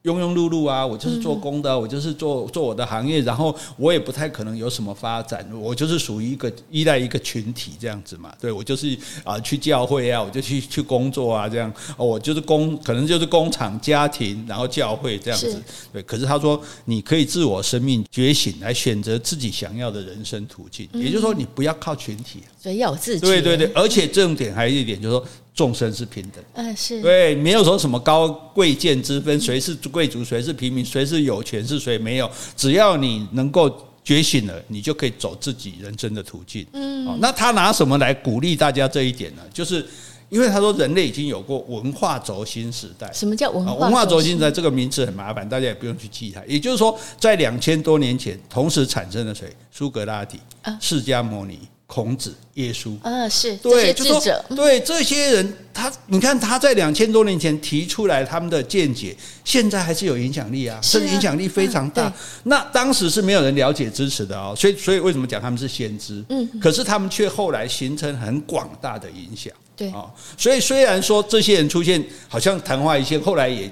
[0.05, 8.31] 庸庸碌碌啊，我就是做工的，我就是做做我的行业，然后我也不太可能有什么发展，我就是属于一个依赖一个群体这样子嘛。
[8.39, 15.59] 对，我就是啊去教会啊，我就去去工作啊，这样我就是工，可能就是工厂、家庭，然后教会这样子。
[15.91, 23.25] 对，可是他说你可以自我生命觉醒，来选择自己想要的人生途径，也就是说你不要靠群体，所以要有自己。
[23.25, 25.25] 对对对，而且重点还有一点就是说。
[25.55, 36.67] 众生是平等，嗯，是对，没有说什么高贵贱之分，谁是贵族，谁是平民，谁是有权是谁没有，只要你能够觉醒了，你就可以走自己人生的途径。
[36.73, 39.41] 嗯，那他拿什么来鼓励大家这一点呢？
[39.53, 39.83] 就是
[40.27, 43.09] 因为他说人类已经有过文化轴心时代。
[43.13, 44.51] 什么叫文化文化轴心时代？
[44.51, 46.43] 这个名词很麻烦，大家也不用去记它。
[46.45, 49.55] 也就是说，在两千多年前，同时产生了谁？
[49.71, 50.37] 苏格拉底、
[50.81, 51.59] 释迦牟尼。
[51.87, 62.11] 孔子、耶稣，呃，是对，这些智者，对这些人，他你看他在两千多年前提出来他们的见解，现在还是有影响力啊，甚至影响力非常大。
[62.43, 66.23] 那当时是没有人了解支持的哦，所以所以为什么讲他们是先知？
[66.29, 70.05] 嗯，可是他们却后来形成很广大的影响，对啊，
[70.37, 73.71] 所以虽然说这些人出现好像昙花一现，后来也。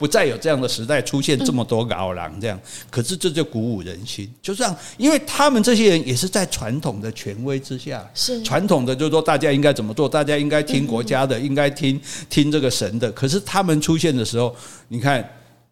[0.00, 2.58] 不再有这样的时代出现这么多个奥狼这样，
[2.88, 13.12] 可是这就鼓舞人心，就这样，因为他们这些人也是在传统的权威之下，是传统的，就是说大家应该怎么做，大家应该听国家的，应该听听这个神的。
[13.12, 14.56] 可是他们出现的时候，
[14.88, 15.22] 你看。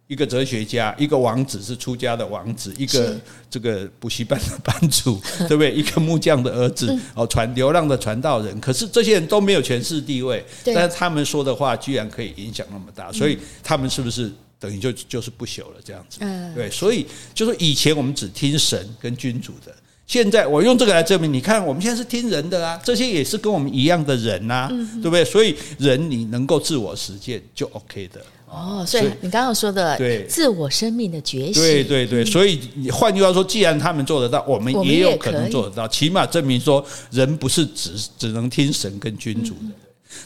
[0.09, 3.15] 一个哲学家，一个王子是出家的王子，一个
[3.51, 5.73] 这个补习班的班主， 对不对？
[5.73, 8.59] 一个木匠的儿子，哦，传流浪的传道人。
[8.59, 16.21] 可是这些人都没有权势地位，但是他们说的话居然可以影响那么大，所以他们是不是等于就就是不朽了这样子？
[16.55, 19.75] 对，所以就是以前我们只听神跟君主的，
[20.09, 24.67] 现在我用这个来证明，你看我们现在是听人的啊，这些也是跟我们一样的人呐，
[25.03, 25.23] 对不对？
[25.23, 28.19] 所以人你能够自我实践就 OK 的。
[28.47, 30.25] 哦，所以你刚刚说的对。
[30.25, 32.59] 自我生命的觉醒，对对对，所以
[32.91, 39.75] 换句话说，既然他们做得到，我们也有可能做得到，起码证明说人不是只只能听神跟君主的。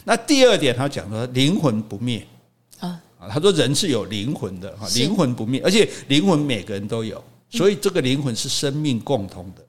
[0.05, 2.25] 那第二点，他讲说灵魂不灭。
[2.79, 2.97] 啊，
[3.29, 9.61] 他说人是有灵魂的哈，灵魂不灭，而且灵魂每个人都有，所以这个灵魂是生命共同的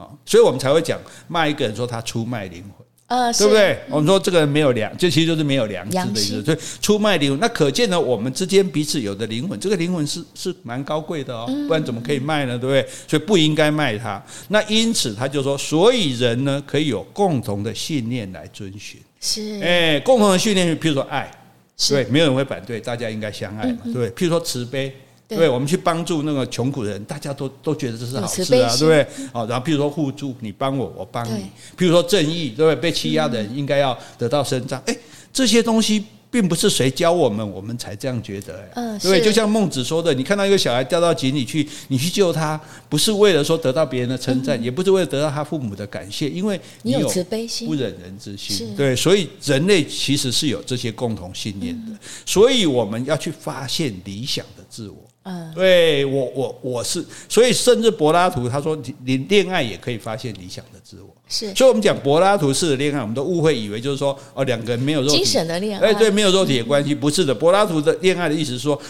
[0.00, 2.86] 啊，所以我们才会讲骂一个人说他出卖灵魂。
[3.06, 3.76] 呃，对不对？
[3.88, 6.44] 我们说这个人没有良，这其实就是没有良知的意思。
[6.44, 12.56] 所以出卖灵魂，那可见呢，我们之间彼此有的灵魂，这个灵魂是是蛮高贵的哦，不然怎么可以卖呢？
[12.56, 12.88] 对不对？
[13.08, 14.24] 所以不应该卖它。
[14.46, 19.00] 那因此他就说，所以人呢可以有共同的信念来遵循。
[19.20, 21.28] 是，哎，共同的信念，譬如说爱，
[21.88, 24.08] 对，没有人会反对，大家应该相爱嘛，对不对？
[24.10, 24.94] 譬如说慈悲。
[25.36, 29.06] 对，我们去帮助那个穷苦人，大家都都觉得这是好事啊，对不对？
[29.32, 31.44] 哦，然后譬如说互助，你帮我，我帮你。
[31.76, 32.76] 譬如说正义，对不对？
[32.76, 34.80] 被欺压的人应该要得到伸张。
[34.86, 34.96] 哎，
[35.32, 38.68] 这些东西并不是谁教我们，我们才这样觉得。
[38.74, 39.24] 哎，对对？
[39.24, 48.74] 就像孟子说的，你看到一个小孩掉到井里去，你去救他，不是为了说得到别人的称赞，也不是为了得到他父母的感谢，因为你有慈悲心、不忍人之心。
[48.76, 51.92] 对，所以人类其实是有这些共同信念的，
[52.24, 54.96] 所以我们要去发现理想的自我。
[55.22, 68.80] 嗯，对我我我是，所以甚至柏拉图他说，你恋爱也可以发现理想的自我，是，所以我们讲柏拉图式的恋爱，我们都误会以为就是说，哦，两个人没有肉体，精神的恋爱，哎，对，没有肉体的关系，不是的，柏拉图的恋爱的意思是说，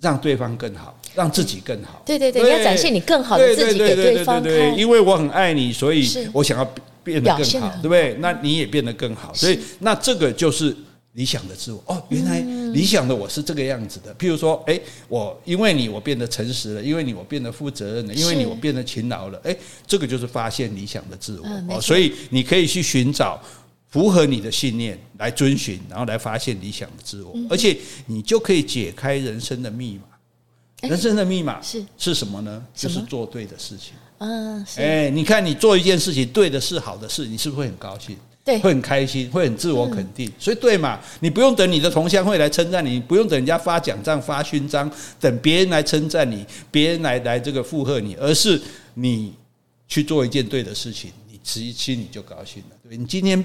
[0.00, 6.68] 让对方更好，让自己更好，对对对，你要展现你更好的自己给对方对，因为我很爱你，所以我想要
[7.04, 8.16] 变得更好，对不对？
[8.18, 10.76] 那你也变得更好，所以那这个就是。
[11.18, 12.38] 理想的自我哦，原来
[12.72, 14.14] 理想的我是这个样子的。
[14.14, 19.40] 譬如说，诶，我因为你我变得诚实了，因为你我变得负责任了，因为你我变得勤劳了。
[19.42, 21.80] 诶，这个就是发现理想的自我哦。
[21.80, 23.42] 所以你可以去寻找
[23.88, 27.76] 符合你的信念来遵循，然后来发现理想的自我，而且
[28.06, 30.88] 你就可以解开人生的密码。
[30.88, 32.64] 人生的密码是是什么呢？
[32.72, 33.94] 就是做对的事情。
[34.18, 38.16] 嗯，诶，你看你做一件事情对的事，好的事，你是不是会很高兴？
[38.48, 40.98] 对，会很开心，会很自我肯定，所以对嘛？
[41.20, 48.58] 你不用等你的同乡会来称赞你，不用等人家发奖状、发勋章，等别人来称赞你，别人来来这个附和你，而是
[48.94, 49.34] 你
[49.86, 52.76] 去做一件对的事情，你其实心里就高兴了。
[52.88, 53.44] 对，你今天。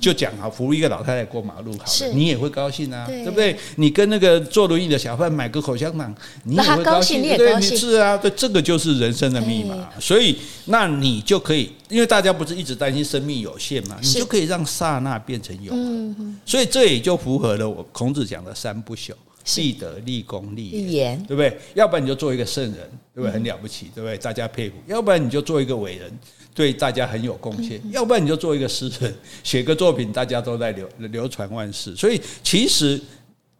[0.00, 3.56] 就讲好扶一个老太太过马路好了，你也会高兴啊，对不对？
[3.76, 7.60] 你跟那个坐轮椅的小贩买个口香糖，你也会高兴，对不对？
[7.60, 9.88] 是啊，对，这个就是人生的密码。
[10.00, 10.36] 所以，
[10.66, 16.38] 那你就可以，因为大家不是一直担心生命有限嘛，你就可以让刹那变成永恒。
[16.44, 19.12] 所以这也就符合了我孔子讲的三不朽。
[19.56, 21.56] 立德、立功、立言，立言对不对？
[21.74, 22.74] 要不然你就做一个圣人，
[23.14, 23.30] 对不对？
[23.30, 24.18] 很了不起，对不对？
[24.18, 24.74] 大家佩服。
[24.88, 26.18] 要不然你就做一个伟人，
[26.56, 27.80] 对大家很有贡献。
[27.92, 29.14] 要不然你就做一个诗人，
[29.44, 31.94] 写个作品，大家都在流流传万世。
[31.94, 33.00] 所以其实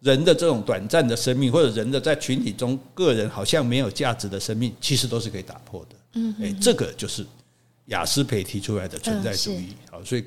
[0.01, 5.95] 人的这种短暂的生命，或者人的在群体中个人好像没有价值的生命，其实都是可以打破的。
[6.15, 7.25] 嗯，哎，这个就是
[7.85, 9.69] 雅斯培提出来的存在主义。
[9.89, 10.25] 好，所以。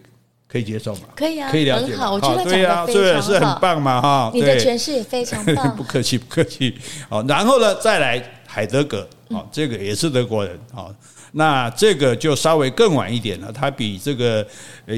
[0.52, 1.02] 可以接受吗？
[1.14, 1.92] 可以啊，可以了解。
[1.92, 2.86] 很好，我觉得讲的非常好。
[2.88, 4.32] 对啊，是很棒嘛，哈。
[4.34, 5.70] 你的诠释也非常棒。
[5.78, 6.76] 不客气，不客气。
[7.08, 10.94] 好，然后呢，再来海德格，好，这个也是德国人，好，
[11.32, 14.46] 那这个就稍微更晚一点了，他比这个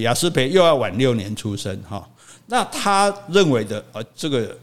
[0.01, 2.09] 雅斯培又要晚六年出生，哈。
[2.47, 4.59] 那他认为的，呃，这个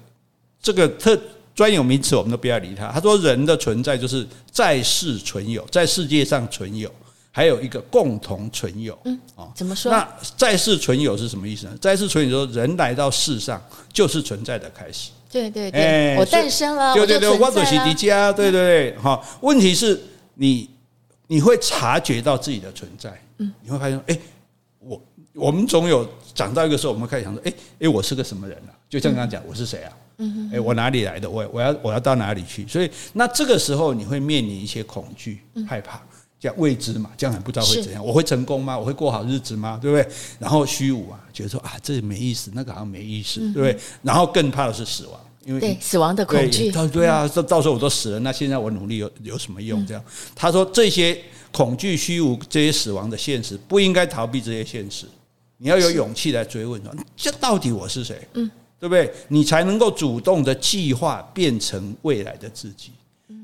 [0.62, 1.20] 这个特
[1.56, 2.92] 专有名词我们都不要理他。
[2.92, 6.92] 他说，人的存在就是在世存有，在世界上存有。
[7.32, 9.92] 还有一个共同存有，嗯，哦，怎么说？
[9.92, 10.06] 那
[10.36, 11.78] 在世存有是什么意思呢？
[11.80, 13.62] 在世存有说，人来到世上
[13.94, 15.12] 就是存在的开始。
[15.32, 19.24] 对对对，我诞生了，对对对，我就是迪迦，对对对，好。
[19.42, 20.00] 问题是
[20.36, 20.70] 你
[21.28, 24.18] 你会察觉到自己的存在，嗯，你会发现，哎，
[24.80, 25.02] 我
[25.34, 28.74] 我们总有长到一个时候，我们开始想说，哎哎，我是个什么人啊？
[28.90, 29.94] 就像刚刚讲，我是谁啊？
[30.18, 31.30] 嗯，哎，我哪里来的？
[31.30, 32.68] 我我要我要到哪里去？
[32.68, 36.02] 所以，那这个时候你会面临一些恐惧、害怕。
[36.40, 38.80] 叫未知嘛，将来不知道会怎样，我会成功吗？
[38.80, 39.78] 我会过好日子吗？
[39.82, 40.16] 对不对？
[40.40, 43.78] 然后虚无啊，觉得说啊，这没意思，那个好像没意思，对不对？
[44.02, 46.72] 然后更怕的是死亡，因为对死亡的恐惧。
[46.72, 49.86] 对对啊，到到时候我都死了，那现在我努力有有什么用？
[49.86, 50.02] 这样，
[50.34, 51.22] 他说这些
[51.52, 55.06] 恐惧、虚无、这些死亡的现实，不应该逃避这些现实，
[55.58, 58.26] 你要有勇气来追问说，这到底我是谁？
[58.36, 58.50] 嗯，
[58.80, 59.12] 对不对？
[59.28, 62.92] 你才能够主动的计划变成未来的自己。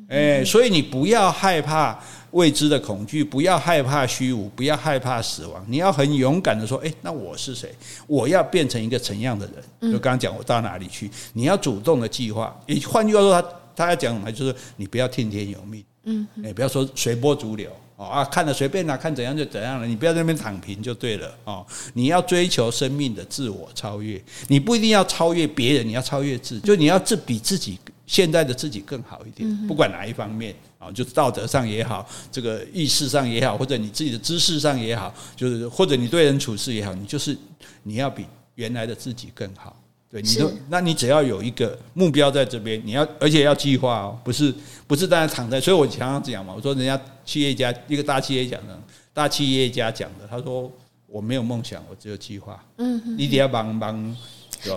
[0.07, 1.99] 哎，所以你不要害怕
[2.31, 5.65] 未知的恐惧，不要害怕虚无，不要害怕死亡。
[5.67, 7.73] 你要很勇敢的说：“哎，那我是谁？
[8.05, 9.55] 我要变成一个怎样的人？”
[9.91, 11.09] 就刚刚讲，我到哪里去？
[11.33, 12.55] 你要主动的计划。
[12.67, 14.31] 也换句话说，他他要讲什么？
[14.31, 19.87] 就是你不要听天由命，嗯，哎，不要说随波逐流哦啊，看了随便啦，看怎样就怎样了。
[19.87, 21.65] 你不要在那边躺平就对了哦。
[21.93, 27.79] 你要追求生命的自我超越，你不一定要超越别人，你要超越自己，就你要自比自己。
[28.07, 37.35] 现在的自己更好一点，不管哪一方面啊，就是道德上也好，这个意识上也好，或者你自己的知识上也好，就是或者你对人处事也好，你就是
[37.83, 39.75] 你要比原来的自己更好。
[40.07, 44.53] 对，你都，那你只要有一个目标在这边，你要而且要计划哦，不是
[44.85, 45.59] 不是大家躺在。
[45.59, 48.79] 所以我常常讲嘛，我说人家企业家一个大企业讲的，
[49.13, 50.71] 大企业家讲的，他说
[51.07, 52.63] 我没有梦想，我只有计划。
[52.77, 54.15] 嗯，你得要帮帮。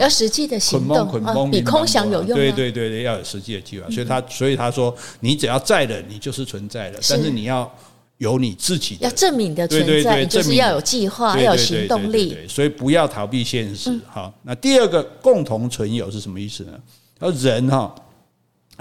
[0.01, 2.37] 要实际的行动，啊、比空想有用。
[2.37, 3.89] 对对对对，要有实际的计划。
[3.91, 6.99] 所以他所以他说，你只要在的，你就是存在的。
[7.09, 7.71] 但是你要
[8.19, 12.37] 有你自己的，要证明的存在，对对对，就是要有计划，要有行动力。
[12.49, 13.99] 所以不要逃避现实。
[14.07, 16.73] 好，那第二个共同存有是什么意思呢？
[17.21, 17.95] 而人哈，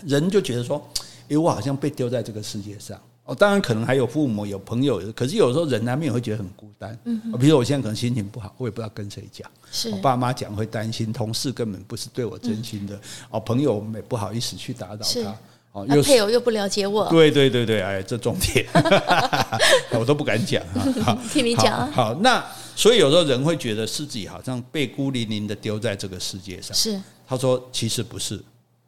[0.05, 0.85] 人就觉得说，
[1.29, 2.99] 哎，我好像被丢在这个世界上。
[3.27, 6.97] 哦，当然可能还有父母、有朋友，可是有时候人难免会觉得很孤单。
[7.03, 9.51] 嗯，比如说我现在可能心情不好，我也不知道跟谁讲。
[9.69, 12.95] 是，我爸妈讲会担心，同事根本不是对我真心的。
[13.29, 15.37] 哦、嗯，朋友我们也不不好意思去打扰他。
[15.73, 17.07] 哦，又配偶又不了解我。
[17.09, 18.65] 对对对对，哎，这重点，
[19.91, 20.63] 我都不敢讲
[21.05, 21.19] 啊。
[21.31, 21.91] 听你讲。
[21.91, 22.43] 好，那
[22.75, 26.73] 所以有时候人会觉得自己好像被孤零零的丢在这个世界上。
[26.75, 28.41] 是，他说其实不是。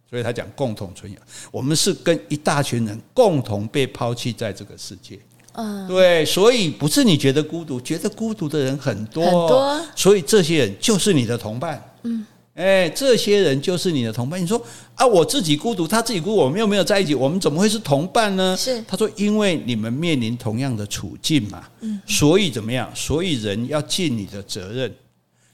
[0.10, 1.18] 所以他讲共同存有，
[1.52, 5.20] 我们是跟一大群人共同被抛弃在这个世界。
[5.54, 9.82] 嗯，对，所以不是你觉得孤独，觉得孤独的人很多，很多。
[9.96, 11.94] 所以这些人就是你的同伴。
[12.04, 14.42] 嗯，哎，这些人就是你的同伴。
[14.42, 14.60] 你说
[14.96, 18.56] 啊，我自己孤独，他自己孤独，我们又没有在一起，我们怎么会是同伴呢？
[18.58, 21.68] 是，他说，因为你们面临同样的处境嘛。
[21.82, 22.90] 嗯，所以怎么样？
[22.96, 24.92] 所以人要尽你的责任，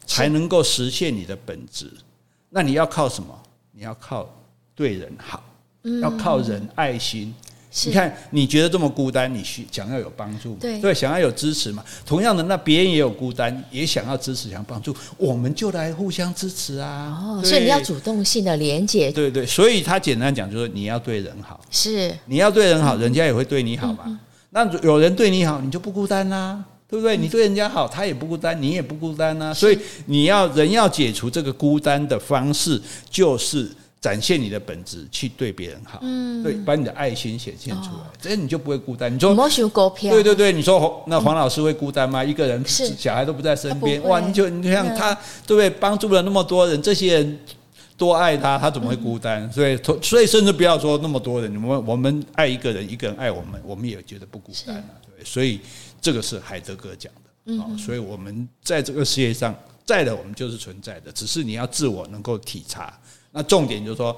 [0.05, 1.91] 才能够实现你的本质。
[2.49, 3.37] 那你要靠什么？
[3.71, 4.29] 你要靠。
[4.75, 5.43] 对人好，
[6.01, 7.33] 要靠人爱心。
[7.83, 11.83] 你看，你觉得这么孤单，你需想要有帮助，对，想要有支持嘛。
[12.05, 17.21] 同样的，那别人也有孤单，也想要支持，想要帮助，我们就来互相支持啊。
[17.21, 19.11] 哦，所以你要主动性的连接。
[19.11, 24.17] 对对，所以他简单讲就是你要对人好，是你要对人好，人家也会对你好嘛。
[24.51, 27.17] 那有人对你好，你就不孤单啦，对不对？
[27.17, 29.53] 你对人家好，他也不孤单，你也不孤单啊。
[29.53, 33.69] 所以你要人要解除这个孤单的方式，就是。
[34.05, 39.11] 展现你的本质，去对别人好，嗯，对，把你的爱心显现出来，哦、这样你就不会孤单。
[39.11, 39.33] 你说，
[39.99, 42.21] 对对对，你说那黄老师会孤单吗？
[42.21, 45.11] 嗯、一个人，小孩都不在身边，哇，你就你像他，
[45.47, 45.67] 对不对？
[45.67, 47.39] 帮助了那么多人，这些人
[47.97, 49.41] 多爱他，他怎么会孤单？
[49.41, 54.83] 嗯、所以，所以甚至不要说那么多人，我们我们爱一个人，一个人爱我们，我们也觉得不孤单了，
[55.17, 55.25] 对。
[55.25, 55.59] 所以
[55.99, 62.93] 这个是海德格讲的，嗯哼，所以我们在这个世界上在的，我们就是存在的，只是你要自我能够体察。
[63.35, 64.15] 那重点就是说，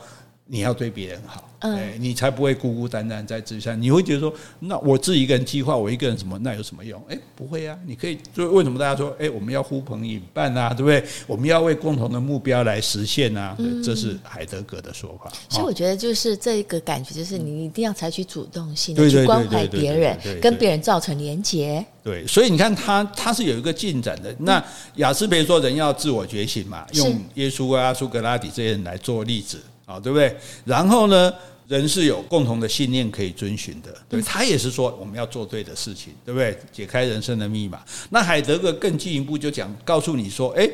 [0.48, 3.80] 你要对别人好，嗯哎，你才不会孤孤单单在自山。
[3.82, 7.02] 你会觉得说，那我自己一个人计划，我一个人什么，那有什么用？
[7.10, 8.18] 哎，不会啊，你可以。
[8.34, 11.04] 就为什么大家说，哎，我们要呼朋引伴啊，对不对？
[11.28, 15.30] 我们要为共同的目标来实现啊，这是海德格的说法。
[15.50, 21.86] 所以我觉得就是这个感觉，就是你一定要采取主动性对去关怀别人，跟别人造成连结。
[22.04, 24.34] 对，所以你看他他是有一个进展的。
[24.40, 24.64] 那
[24.96, 29.60] 雅斯培说，人要自我觉醒嘛，用耶稣啊、苏格拉底这些人来做例子。
[29.88, 30.38] 啊，对不对？
[30.66, 31.34] 然后呢，
[31.68, 33.92] 人是有共同的信念可以遵循的。
[34.08, 36.56] 对，他也是说我们要做对的事情，对不对？
[36.72, 37.82] 解开人生的密码。
[38.12, 40.70] 那海德格更进一步就讲，告诉你说，哎。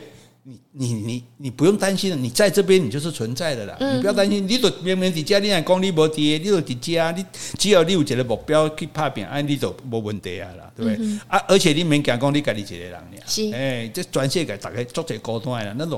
[0.46, 3.78] 你你你你不用担心了，你在这边你就是存在的啦。
[3.80, 7.26] 嗯、你不要担心，你都明明在家，你还讲你无跌，你都在家，你
[7.58, 10.98] 只要你有一个目标去打拼，安你就无问题啊啦，对不对？
[11.00, 15.98] 嗯、啊，而且你免讲讲你家己一个人俩，哎，这全世界大概做些高端啦，那种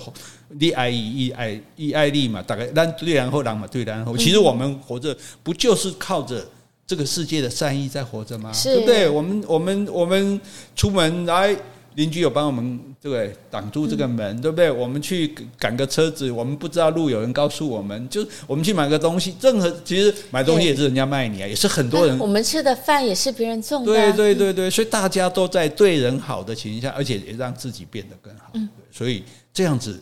[0.49, 4.15] 你爱伊爱伊爱你嘛，大概咱对人好，人嘛对人好。
[4.15, 6.47] 其实我们活着不就是靠着
[6.85, 8.51] 这个世界的善意在活着吗？
[8.63, 9.09] 对不对？
[9.09, 10.39] 我们我们我们
[10.75, 11.57] 出门来。
[11.95, 14.69] 邻居有帮我们对不对挡住这个门，对不对？
[14.69, 22.19] 我们去赶个车子，我们不知道路，有人告诉我们，就我们去买个东西，任何其实买东西也是人家卖你啊，也是很多人。
[22.19, 23.93] 我们吃的饭也是别人种的。
[23.93, 28.51] 对对对对，所以大家都在对人好的情况下，而且也让自己变得更好。
[28.55, 30.01] 嗯，所以这样子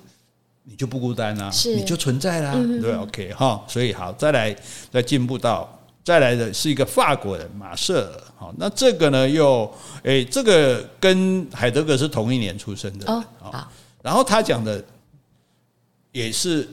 [0.64, 3.64] 你就不孤单啦，你就存在啦，对，OK 哈。
[3.68, 4.56] 所以好，再来
[4.92, 5.80] 再进步到。
[6.04, 14.84] 再来的是一个法国人马瑟尔，好，那这个呢又，诶，这个跟海德格是同一年出生的，哦，好，然后他讲的
[16.12, 16.68] 也是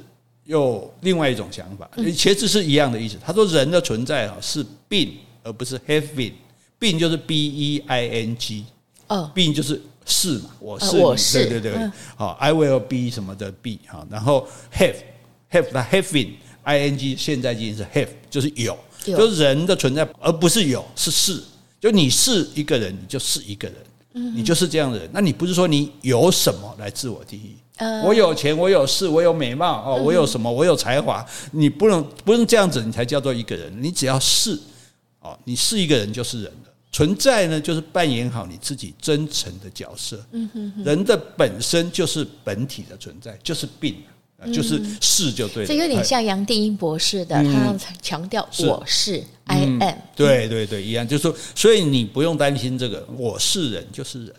[0.47, 3.17] 又另外一种想法，其实是一样的意思。
[3.25, 5.13] 他说人的存在啊是 being
[5.45, 8.65] 而不是 have been，being 就是 b e i n g，
[9.07, 14.97] 哦，being 就是是嘛，我是，我是，对对对，好，I will be 什么的 be 哈，然后 have
[15.53, 16.31] have 它 have been
[16.65, 18.77] i n g 现在进行是 have 就是有。
[19.05, 21.43] 就人的存在，而不是有，是是。
[21.81, 25.09] 就你是一个人，你就是一个人，你就是这样的人。
[25.13, 27.57] 那你不是说你有什么来自我定义？
[28.05, 30.53] 我有钱，我有势，我有美貌哦，我有什么？
[30.53, 31.25] 我有才华。
[31.53, 33.73] 你不能不能这样子，你才叫做一个人。
[33.83, 34.59] 你只要是
[35.21, 36.71] 哦，你是一个人就是人了。
[36.93, 40.23] 存在呢，就是扮演好你自己真诚的角色。
[40.85, 43.97] 人的本身就是本体的存在，就是病。
[44.53, 54.35] 就是是就对了，这有点像杨定一博士的，嗯、他强调我是，是 I am，嗯、对对对，一样，就是说，所以你不用担心这个，我是人就是人，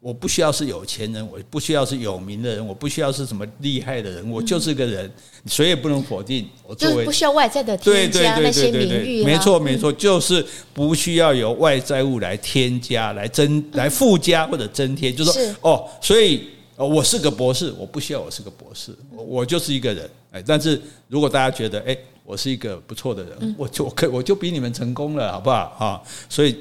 [0.00, 5.08] 我不需要是有钱人，我不需要是有名的人，我不需要是什么厉害的人，我就是个人，
[5.46, 16.48] 谁也不能否定我作为，就是不需要外在的添加那些名誉，没错没错，就是不需要有外在物来添加、来增、来附加或者增添，就是说哦，所以。
[16.76, 25.76] 哦，我是个博士，我不需要我是个博士，我我就是一个人，哎，但是如果大家觉得，哎，我是一个不错的人，我就可我就比你们成功了，好不好？
[25.78, 26.56] 哈，所以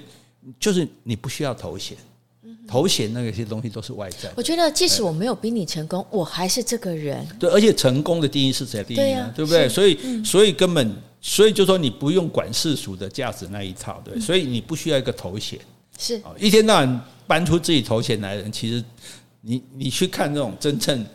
[0.60, 1.97] 就是你不需要头衔，
[2.67, 4.32] 头衔那些东西都是外在。
[4.36, 7.28] 我觉得即使我没有比你成功，我还是这个人。
[7.39, 9.34] 对，而且成功的定义是谁定义呢？
[9.36, 9.67] 对不对？
[9.67, 15.60] 所以，所以根本，所以就说你不用管世俗的价值那一套，对，所以你不需要一个头衔，
[15.97, 18.84] 是，一天到晚搬出自己头衔来的人，其实。
[19.45, 21.06] 你你去看这种真正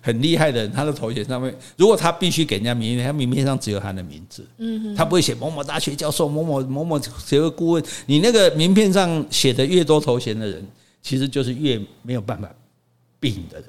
[0.00, 7.84] 很厉害的人，他的头衔上面，如果他必须给人家名片，他名片上只有他的名字，嗯，他不会写某某大学教授、某某某某学位顾问。
[8.06, 10.66] 你那个名片上写的越多头衔的人，
[11.02, 12.50] 其实就是越没有办法
[13.20, 13.68] 病的人，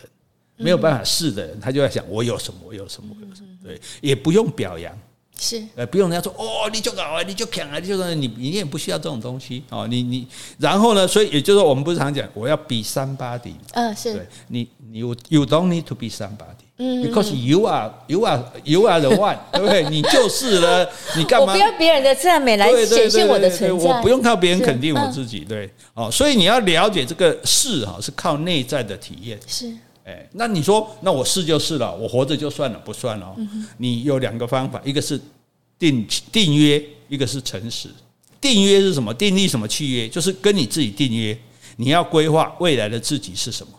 [0.56, 4.98] 没有办法试的人，他就在想我有什么，我有什么，我有什么，对，也不用表扬。
[5.40, 19.02] 是，呃，不用人家说哦，你就搞啊，你就强啊，你就说你你也不需要这种东西哦，你你然后呢，所以也就是说，我们不是常讲我要 be somebody，嗯，是，对你你 you you don't need to be somebody，嗯，because you are you are you are
[19.02, 19.84] the one， 对不对？
[19.90, 21.48] 你就是了，你干嘛？
[21.48, 29.72] 我不要别人的赞美来显现我的存在，我不用靠别人肯定我自己，对，哦，所以你要了解这个是哈，是靠内在的体验，是，
[30.06, 33.36] 哎，那你说那我是就是了，我活着就算了，不算了，
[33.78, 35.20] 你有两个方法，一个是。
[35.78, 37.90] 订订约，一个是诚实。
[38.40, 39.14] 订约是什么？
[39.14, 40.08] 订立什么契约？
[40.08, 41.38] 就是跟你自己订约，
[41.76, 43.74] 你要规划未来的自己是什么。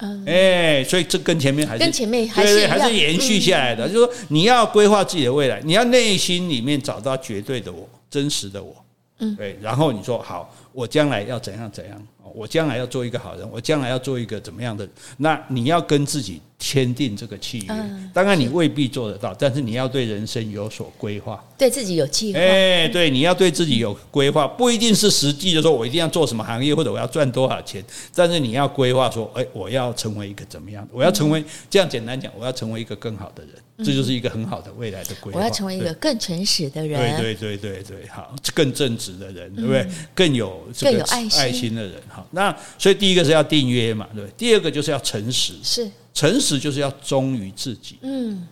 [0.00, 3.88] 嗯，哎，所以这跟前面还是跟前面还是对对，还是延续下来的。
[3.88, 8.76] 就是说，你要规划自己的未来，你要内心里面找到绝对的我，真实的我。
[9.20, 9.58] 嗯，对。
[9.62, 12.06] 然后你说好，我将来要怎样怎样？
[12.34, 14.88] 我将来要做一个好人，我将来要做一个怎么样的？
[15.18, 17.66] 那你要跟自己签订这个契约。
[18.12, 22.38] 当然你未必做得到，但是你要对人生有所规划，对自己有计划。
[22.38, 30.86] 哎，对，你要对自己有规划，不一定是实际的说，我一定要做什么行业或者我要赚多少钱，但是你要规划说，哎，我要成为一个怎么样？
[30.92, 33.52] 我要成为这样简单讲，我要成为一个更好的人。
[33.78, 35.40] 这就是一个很好的未来的规划。
[35.40, 39.84] 我要成为一个更诚实的人，对对对对对，好，更正直的人，对不对？
[40.14, 42.26] 更有更有爱爱心的人，好。
[42.32, 44.34] 那所以第一个是要订约嘛，对不对？
[44.36, 47.98] 第二个就是要诚实，是诚实就是要忠于自己。
[48.02, 48.46] 嗯，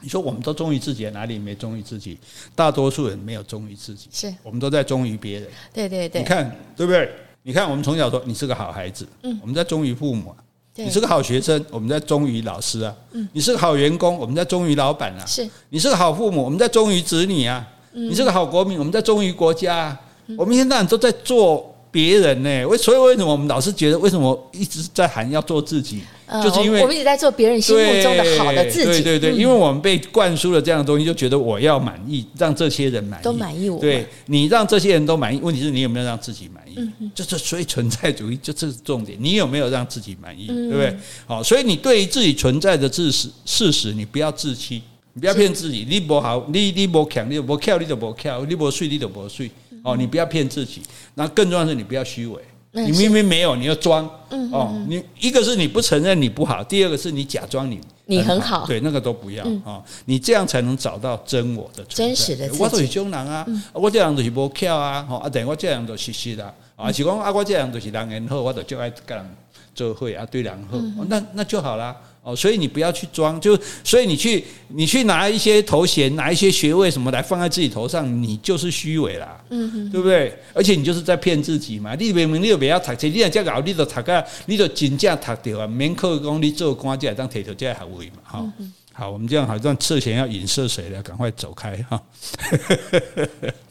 [0.00, 2.18] 你说我们都忠于自己，哪里没忠于自己？
[2.54, 5.48] 大多数人没有忠于自己，是我们都在忠于别人。
[5.72, 7.10] 对对对，你看对不对？
[7.42, 10.30] 你看我们从小说你是个好孩子，嗯，我们在忠于父母。
[10.30, 10.36] 啊
[10.76, 20.00] 你是个好学生，我们在忠于老师啊；嗯你是个好员工，我们在忠于老板啊；是你是个好父母，我们在忠于子女啊；嗯你是个好国民，我们在忠于国家啊。
[20.36, 26.00] 我们一天到晚都在做别人呢，为所以为什么我们老是觉得为什么一直在喊要做自己？
[26.42, 29.02] 就是因为我们一直在做别人心目中的好的自己。
[29.02, 33.78] 对对对，因为我们被灌输了这样的东西，就觉得我要满意，让这些人满意，都满意我。
[33.78, 37.10] 对，你让这些人都满意，问题是你有没有让自己满意？
[37.14, 39.16] 就是所以存在主义，就这是重点。
[39.20, 40.48] 你有没有让自己满意？
[40.48, 40.96] 对不对？
[41.26, 44.82] 好，所以你对于自己存在的事实，事实你不要自欺，
[45.12, 45.86] 你不要骗自己。
[45.88, 49.50] 你不好，你你不强，你不跳，你就不跳，你不睡，你就不睡。
[49.84, 50.82] 哦，你不要骗自己。
[51.14, 52.42] 那更重要的是，你不要虚伪。
[52.72, 54.04] 你明明没有，你要装。
[54.50, 58.66] 哦，你一个是你不承认你不好，第二个是你假装你你很好。
[58.66, 59.80] 对，那个都不要啊。
[60.06, 62.62] 你这样才能找到真我的真实的自己。
[62.62, 65.06] 我就是凶人啊，我这样就是不巧啊。
[65.08, 66.52] 啊，等我这样就实实啦。
[66.74, 69.36] 啊，是讲啊，我这样就是人缘好，我就就爱跟人
[69.74, 70.78] 做伙啊，对人好，
[71.08, 71.94] 那那就好啦。
[72.24, 80.34] 哦，所以你不要去装，就所以你去你去拿一些头衔，拿一些学位什么来放在自己头上，你就是虚伪啦，嗯哼，对不对？
[80.54, 81.94] 而且你就是在骗自己嘛。
[81.94, 88.52] 你明明你又不要读册，你若这个你就读个，你就真正读掉啊，免靠讲你做官这当铁头这学位嘛，哈。
[88.94, 92.02] 好，我们这样好像涉嫌要影射谁了，赶快走开哈。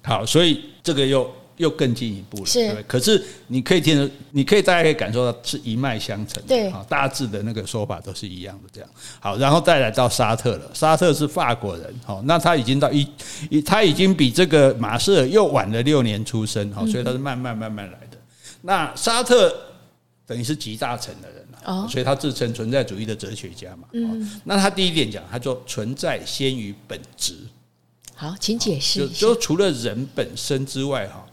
[0.03, 1.27] 好，所以这个又。
[1.57, 2.83] 又更进一步了，是。
[2.87, 8.69] 可是你可以听得，你可以大家可以感受到是一脉相承的，对，大致的那个说法都是一样的。
[8.73, 8.89] 这样
[9.19, 10.71] 好，然后再来到沙特了。
[10.73, 13.07] 沙特是法国人，好，那他已经到一，
[13.65, 18.17] 他已经比这个马歇尔又晚了六年出生，好，所以他是慢慢慢慢来的。
[18.61, 19.55] 那沙特
[20.25, 23.87] 等于是集大成的人了，所以他自称存在主义的哲学家嘛。
[23.93, 27.35] 嗯，那他第一点讲，他说存在先于本质。
[28.15, 29.07] 好，请解释。
[29.09, 31.25] 就除了人本身之外，哈。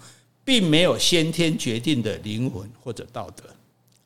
[0.44, 3.44] 并没有先天决定的灵魂或者道德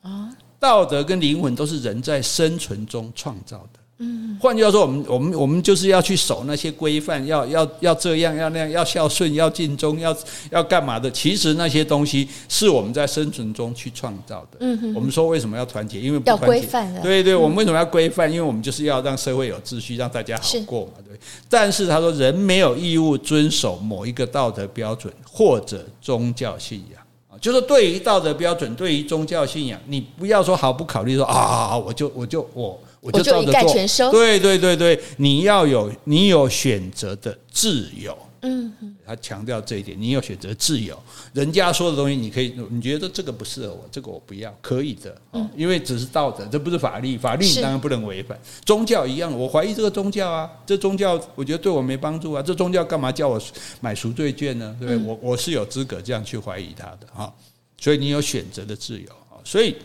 [0.09, 3.79] 啊，道德跟灵魂都是人在生存中创造的。
[3.97, 10.13] 嗯，换句话说，我们我们我们就是要去守那些规范，要要要这样，要那样，要孝顺，要尽忠，要
[10.51, 11.09] 要干嘛的？
[11.09, 14.57] 其实那些东西是我们在生存中去创造的。
[14.59, 16.01] 嗯哼，我们说为什么要团结？
[16.01, 18.29] 因为不规范，对对，我们为什么要规范？
[18.29, 21.17] 因为我们就是要让社会有秩序，让大家好过嘛，对。
[21.47, 32.77] 但是他说，人没有义务遵守某一个道德标准或者宗教信仰啊，就是对于道德标准，对于宗教信仰，你不要说毫不考虑说啊，我就我就我。
[33.05, 34.11] 我就照着做，我就一概全收。
[34.11, 38.17] 对对对对，你要有你有选择的自由。
[38.41, 38.71] 嗯，
[39.03, 40.95] 他强调这一点，你有选择自由。
[41.33, 45.19] 人家说的东西，你可以，你觉得这个不适合我，这个我不要，可以的。
[45.33, 48.39] 嗯，因为只是道德，这不是法律，法律你当然不能违反。
[48.63, 53.41] 宗教一样，我怀疑这个宗教啊，这宗教我觉得对我没帮助啊，这宗教干嘛叫我
[53.81, 54.75] 买赎罪券呢？
[54.79, 55.03] 对不对？
[55.03, 57.33] 我我是有资格这样去怀疑他的哈。
[57.79, 59.75] 所以你有选择的自由啊，所以。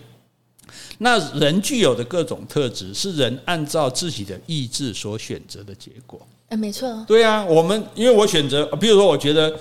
[0.98, 6.20] 那人具有的各种特质，是人按照自己的意志所选择的结果。
[6.48, 7.04] 哎，没错。
[7.06, 9.54] 对啊，我们因为我选择，比如说，我觉得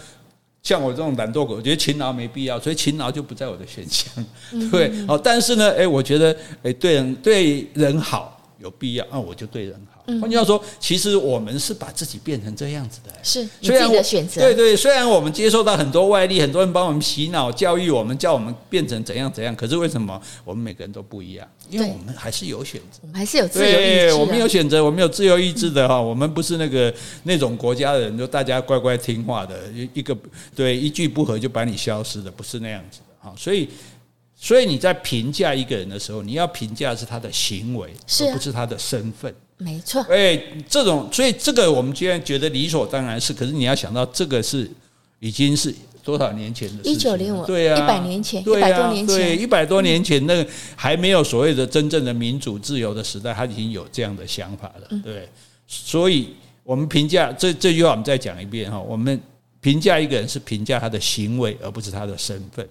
[0.64, 4.12] 像我这种懒惰狗，我觉得勤劳没必要，所以勤劳就不在我的选项。
[4.72, 10.03] 对，哦，但是呢，哎，我觉得，哎，对人对人好有必要，那我就对人好。
[10.20, 14.41] 换句话说，其实我们是把自己变成这样子的，是你自己的选择。
[14.41, 19.55] 对对，虽然我们接受到很多外力，很多人帮我们洗脑、教育我们，叫我们变成怎样怎样。
[19.55, 21.47] 可是为什么我们每个人都不一样？
[21.70, 23.95] 因为我们还是有选择，我们还是有自由意志。
[24.07, 26.01] 对，我们有选择，我们有自由意志的哈。
[26.01, 26.91] 我们不是那个
[27.24, 29.60] 那种国家的人，就大家乖乖听话的，
[29.93, 30.18] 一个
[30.55, 33.32] 对一句不合就把你消失的，不是那样子的哈。
[33.38, 33.70] 所以，
[34.41, 39.33] 所以你在评价一个人的时候，你要评价是他的行为，而不是他的身份。
[39.57, 44.71] 没错，哎，这种，所以这个我们既然觉得理所当然是，可是你要想到这个是
[45.19, 55.27] 已经是多少年前的事情，一九零五，对啊，一百年前，一百多年前，对，一百多年前那个还没有所谓的真正的民主自由的时代，他已经有这样的想法了，对，
[55.67, 56.29] 所以
[56.63, 59.21] 我们评价这这句话，我们再讲一遍哈，我们
[59.59, 62.65] 评价一个人是评价他的行为，而不是他的身份。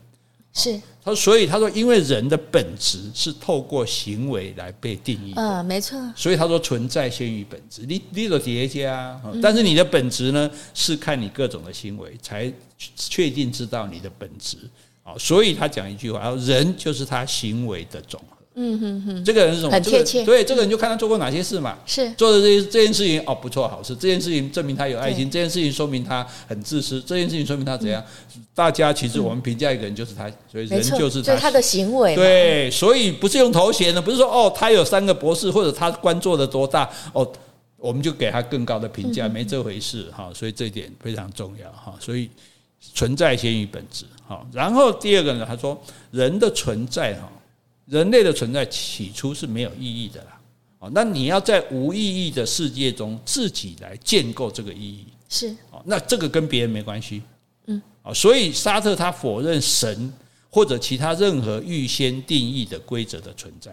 [0.59, 0.81] 是。
[1.03, 5.33] 他说，所以他说，因为人的本质是透过行为来被定义。
[5.37, 5.99] 嗯，没错。
[6.17, 7.83] 所以他说，存在先于本质。
[7.87, 12.53] 你你有叠加，但是你的本质呢，是看你各种的行为才
[12.97, 14.59] 确定知道你的本质。
[15.03, 18.38] 啊，所以他讲一句话，人就是他行为的总和。
[18.61, 19.73] 嗯哼哼，这个人是什么？
[19.73, 20.25] 很贴切。
[20.25, 21.79] 对，这个人就看他做过哪些事嘛。
[21.87, 23.95] 是做的这些这件事情哦，不错，好事。
[23.95, 25.31] 这件事情证明他有爱心。
[25.31, 27.01] 这件事情说明他很自私。
[27.03, 28.05] 这件事情说明他怎样？
[28.57, 32.17] 大家其实我们评价一个人就是他，所以人就是他，他的行为。
[32.17, 37.31] 对，所以不是用头衔的，不是说哦，他有三个博士或者他官做的多大哦，
[37.77, 40.33] 我们就给他更高的评价，没这回事哈。
[40.35, 41.95] 所以这一点非常重要哈。
[42.01, 42.29] 所以
[42.93, 44.45] 存在先于本质哈。
[44.53, 45.81] 然后第二个呢，他说
[46.11, 47.31] 人的存在哈。
[47.89, 50.39] 人类的存在起初是没有意义的啦，
[50.79, 55.49] 哦，那你要在无意义的世界中自己来建构这个意义，是。
[55.71, 57.23] 哦，那这个跟别人没关系，
[57.67, 60.13] 嗯，啊，所以沙特他否认神
[60.51, 63.73] 或者其他任何预先定义的规则的存在，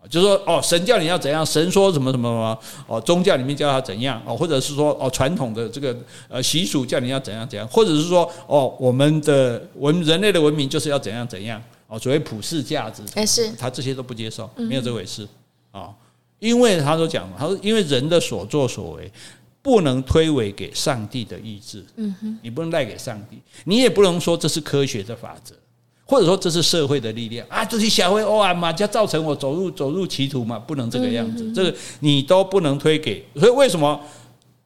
[0.00, 5.96] 啊，就是说哦，神叫你要怎样，神说什么什么什么，哦，宗教里面教他怎样，哦，或者是说哦，传统的这个
[6.28, 11.60] 呃习俗叫你要怎样怎样，或者是说哦，我们的文人类的文明就是要怎样怎样。
[11.86, 15.26] 哦，所谓普世价值，哎，是他这些都不接受，没有这回事
[15.70, 15.94] 啊。
[16.40, 19.10] 因为他都讲了，他说，因为人的所作所为
[19.62, 25.54] 不能推诿给上帝的意志，嗯哼，你不能赖给上帝，你也不能说这是科学的法则，
[26.04, 33.24] 或者说这是社会的力量啊，这些小会偶然嘛，就造成我走入走入歧途嘛，不能这个样子，这个你都不能推给。
[33.36, 33.98] 所以为什么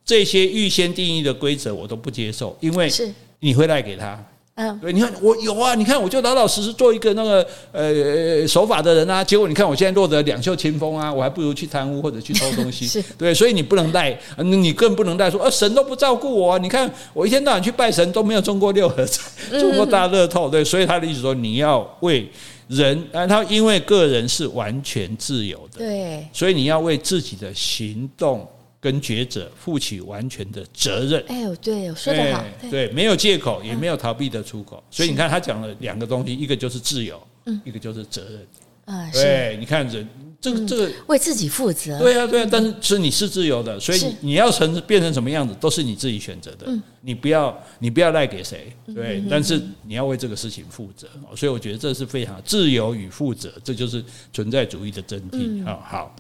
[0.05, 2.57] 这些预先定义的规则我都不接受？
[2.59, 2.91] 因为
[3.39, 4.25] 你会赖给他。
[4.61, 12.85] 嗯，对，你看我有啊，你看我就老老实实做一个那个呃守法的人啊，结果你看我现在落得两袖清风啊，我还不如去贪污或者去偷东西。
[12.85, 19.31] 是对，所以你不能赖，你更不能赖说，啊，神都不照顾我啊，你看我一天到晚去拜神都没有中过六合彩，
[19.61, 22.29] 中过大乐透，对，所以他的意思说你要为
[22.67, 28.45] 人，啊，他因为个人是完全自由的，对，所以你要为自己的行动。
[28.89, 31.23] 跟抉择负起完全的责任。
[31.29, 34.83] 哎呦，对，说得好，对，没有借口，也没有逃避的出口。
[34.91, 38.47] 所以你看，他讲了两个东西，一个就是自由，嗯，一个就是责任。
[38.87, 40.09] 啊，对，你看人
[40.41, 41.99] 这个这个为自己负责。
[41.99, 46.65] 对啊，对啊，但是是你是自由的，所以你要成变成什么样子，都是你自己选择的。
[46.69, 51.07] 嗯，你不要你不要赖给谁，对，但是你要为这个事情负责。
[51.37, 55.79] 所以我觉得这是非常自由与负责，这就是存在主义的真谛啊。
[55.85, 56.17] 好，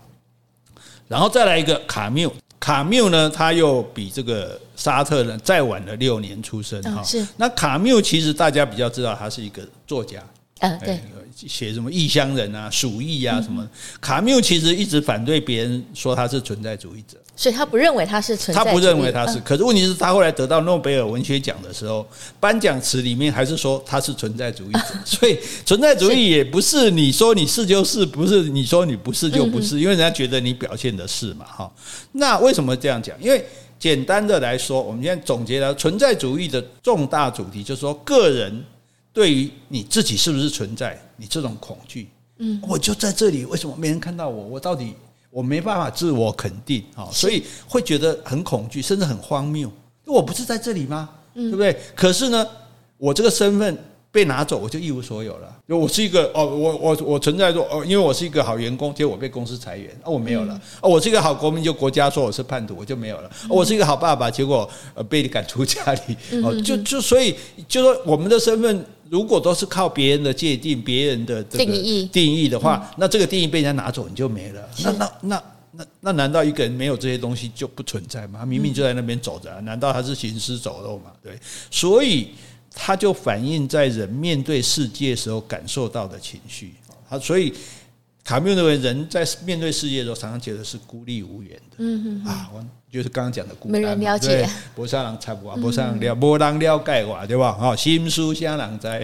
[1.08, 2.30] 然后再来一个卡缪。
[2.60, 7.02] 卡缪呢，他又比这个沙特呢再晚了六年出生哈。
[7.02, 7.26] 是。
[7.36, 10.22] 那卡缪其实大家比较知道，他是一个作家。
[10.60, 10.98] 嗯，对。
[11.46, 13.64] 写什么异乡人啊、鼠疫啊什么。
[14.00, 17.16] 卡缪其实一直反对别人说他是存在主义者。
[17.38, 18.64] 所以他不认为他是存在。
[18.64, 19.38] 他不认为他是。
[19.38, 22.04] 可是问题是，他后来得到诺贝尔文学奖的时候，
[22.40, 24.80] 颁奖词里面还是说他是存在主义者。
[25.06, 31.72] 所以存在主义也不是你说你是就是，不是你说你不是就不是，因为人家觉得你表现的是嘛，哈。
[32.10, 33.16] 那为什么这样讲？
[33.22, 33.46] 因为
[33.78, 38.64] 简单的来说，我们现在总结了存在主义的重大主题，就是说个人
[39.12, 42.08] 对于你自己是不是存在，你这种恐惧，
[42.38, 44.44] 嗯，我就在这里，为什么没人看到我？
[44.48, 44.94] 我到底？
[45.38, 49.70] 我没办法自我肯定啊，所以会觉得很恐惧，甚至很荒谬。
[50.04, 51.08] 我不是在这里吗？
[51.32, 51.78] 对不对？
[51.94, 52.44] 可是呢，
[52.96, 53.78] 我这个身份
[54.10, 55.56] 被拿走，我就一无所有了。
[55.68, 60.60] 我是一个哦，我我我存在说哦，因为我是一个好员工，结果我被公司裁员，哦，我没有了。
[60.80, 63.30] 哦，我是一个好国民，就国家说我是叛徒，我就没有了。
[63.48, 67.36] 我是一个好爸爸，结果呃被你赶出家里，哦，就就所以
[67.68, 68.84] 就说我们的身份。
[69.10, 74.68] 如果都是靠别人的界定、别人的这个定义定义的话，那这个定义被人家拿走，你就没了。
[74.82, 75.42] 那那那
[75.72, 78.40] 那那，难道一个人没有这些东西就不存在吗？
[78.40, 81.12] 他明明就在那边走着，难道他是行尸走肉吗？
[81.22, 81.38] 对，
[81.70, 82.28] 所以
[82.74, 86.74] 他就反映在人面对世界时候感受到的情绪。
[87.08, 87.52] 他所以
[88.28, 91.76] 卡缪认为人在面对世界的时候，常常觉得是孤立无援的。
[91.78, 92.50] 嗯嗯啊。
[92.52, 92.62] 我
[92.92, 96.04] 就是刚刚讲的孤单，没人了解，不上人插我，不上了，没
[96.36, 97.52] 人了解我，对吧？
[97.54, 99.02] 哈，心书啥人在？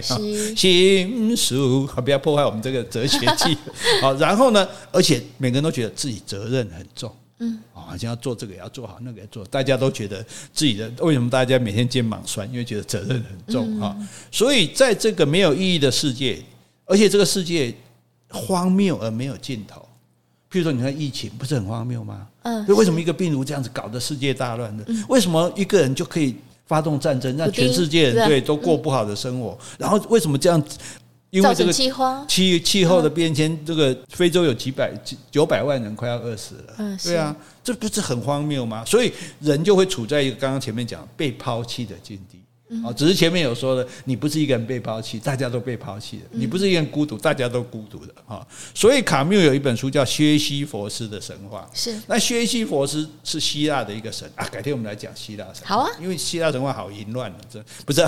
[0.55, 3.57] 心书，不要破坏我们这个哲学记。
[3.99, 10.23] 好， 然后呢，而且每个人都觉得自己责任很重，嗯，好像要做这个也要做好，那个也做，大家都觉得
[10.53, 12.47] 自己的为什么大家每天肩膀酸？
[12.51, 13.97] 因为觉得责任很重啊。
[14.31, 16.39] 所以在这个没有意义的世界，
[16.85, 17.73] 而且这个世界
[18.35, 19.81] 荒谬而没有尽头。
[20.51, 22.27] 譬如说，你看疫情不是很荒谬吗？
[22.43, 24.85] 嗯，为什么一个病毒这样子搞得世界大乱的？
[25.09, 29.57] 为什么一个人就可以发动战争，让全世界人对都过不好的生活？
[29.77, 30.61] 然后为什么这样？
[31.31, 31.91] 因为这个气
[32.29, 34.93] 气气候的变迁，这个非洲有几百
[35.29, 36.73] 九百万人快要饿死了。
[36.77, 38.85] 嗯，对啊，这不是很荒谬吗？
[38.85, 39.11] 所以
[39.41, 42.39] 人就会处在一个刚刚前面讲被抛弃的境地。
[42.83, 48.45] 哦，只是前面有说的，你不是一个人被抛弃，大家都被抛弃的；你不是一个人孤独，大家都孤独的啊。
[48.73, 54.43] 所以卡缪有一本书叫《薛西佛斯的神话》，是那薛西佛斯是希腊的一个神啊。
[54.47, 58.03] 改天我们来讲希腊神话，好啊，因为希腊神话好淫乱的，这不是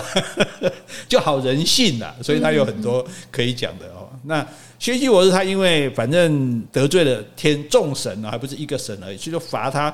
[1.08, 4.10] 就好人性呐，所以他有很多可以讲的哦。
[4.24, 4.43] 那
[4.80, 9.93] 薛西佛斯他因为反正得罪了天众神啊，还不是一个神而已，所以就罚他。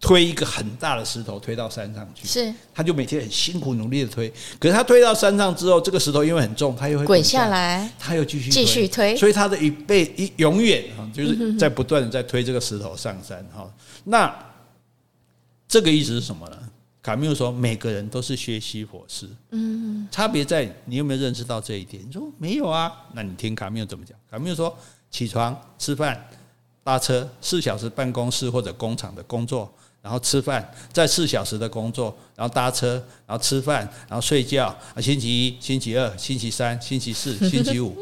[0.00, 13.70] 推一个很大的石头推到山上去，是，他就每天很辛苦努力的推，可是他推到山上之后，这个石头因为很重，他又会滚下来，他又继续继续推，所以他的一辈一永远哈，就是在不断的在推这个石头上山哈。
[14.04, 14.34] 那
[15.68, 16.56] 这个意思是什么呢？
[17.02, 22.02] 卡缪说每个人都是薛西弗斯，嗯，差别在你有没有认识到这一点？
[22.06, 22.90] 你说没有啊？
[23.12, 24.16] 那你听卡缪怎么讲？
[24.30, 24.74] 卡缪说
[25.10, 26.26] 起床吃饭
[26.82, 29.70] 搭车四小时办公室或者工厂的工作。
[30.02, 32.94] 然后吃饭，再四小时的工作，然后搭车，
[33.26, 34.66] 然后吃饭，然后睡觉。
[34.94, 37.94] 啊，星期一、星期二、星期三、星期四、 星期五，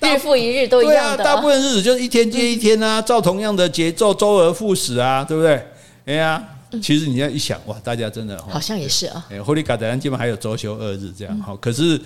[0.00, 1.16] 日复一日都一样的。
[1.16, 5.66] 对啊，大部分日子就是一天接一天啊，照同样的节奏，周而复始啊，对不对？
[6.06, 6.42] 哎呀，
[6.80, 9.26] 其实你这样一想，哇，大家真的好像也是啊。
[9.28, 11.56] 哎，Holy God，基本上还有周休二日这样哈。
[11.60, 12.00] 可是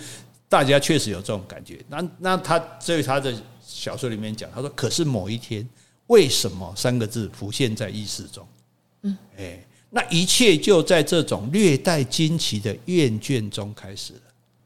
[0.48, 1.78] 大家确实有这种感觉。
[1.88, 3.32] 那那他所以他的
[3.62, 5.68] 小说里面讲，他说：“可是某一天，
[6.06, 8.46] 为什么三个字浮现在意识中？”
[9.04, 14.20] 嗯，哎，那一切就在这种略带惊奇的厌倦中开始了。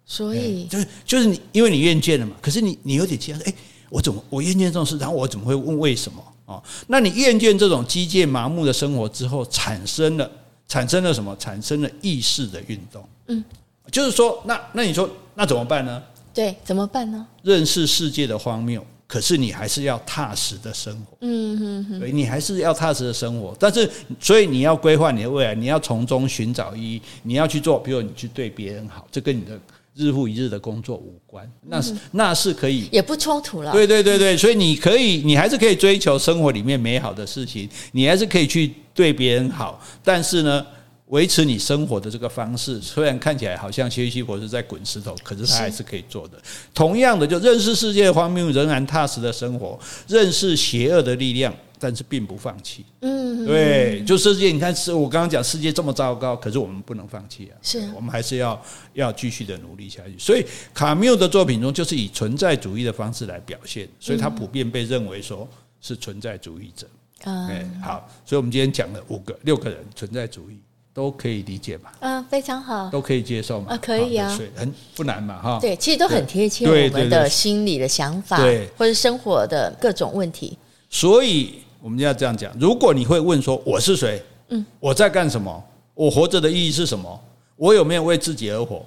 [0.07, 2.35] 所以，就是就是你，因为你厌倦了嘛。
[2.41, 3.55] 可是你你有点惊讶，哎，
[3.91, 4.97] 我怎么我厌倦这种事？
[4.97, 6.25] 然后我怎么会问为什么？
[6.47, 10.31] 哦，那你厌倦这种机械麻木的生活之后，产生了
[10.67, 11.37] 产生了什么？
[11.37, 13.07] 产生了意识的运动。
[13.27, 13.45] 嗯，
[13.93, 16.03] 就是说，那那你说那怎么办呢？
[16.33, 17.27] 对，怎么办呢？
[17.43, 18.83] 认识世界的荒谬。
[19.09, 23.57] 可是你还是要踏实的生活，嗯嗯嗯，对，你还是要踏实的生活。
[23.59, 23.91] 但是，
[24.21, 29.59] 所以你要规划你的未来，你要从中寻找意义，你要去做，比如你去对别人好，这跟你的
[29.97, 33.73] 日复一日的工作无关，那是那是可以，也不冲突了。
[33.73, 40.67] 对对对对，所以你可以，你还是可以追求生活里面美好的事情，你还是可以去对别人好，但是呢，
[41.09, 46.39] 维持你生活的这个方式，虽然看起来好像薛西弗斯在滚石头，可是他还是可以做的。
[46.75, 52.85] 同样的，就认识世界的荒谬，仍然踏实的生活；认识邪恶的力量，但是并不放弃。
[53.01, 57.57] 嗯，对，就世界，你看，是我刚刚讲世界这么糟糕，可是我们不能放弃啊！
[57.63, 60.15] 是我们还是要要继续的努力下去。
[60.19, 60.45] 所以
[60.75, 65.49] 卡缪的作品中，就是以存在主义的方式来表现，所以他普遍被认为说
[65.81, 66.87] 是存在主义者。
[67.25, 70.59] 嗯，好，所以我们今天讲了五个、六个人存在主义。
[70.99, 71.93] 都可以理解吧？
[72.01, 73.67] 嗯，非常好，都可以接受嘛？
[73.73, 75.59] 啊，可以啊，很不难嘛，哈。
[75.61, 80.59] 对，其实都很贴切我们的心理的想法，对，或者生活的各种问题。
[80.91, 84.21] 所以我们要这样讲：如果你会问说我是谁？
[84.49, 85.65] 嗯，我在干什么？
[85.95, 87.21] 我活着的意义是什么？
[87.55, 88.85] 我有没有为自己而活？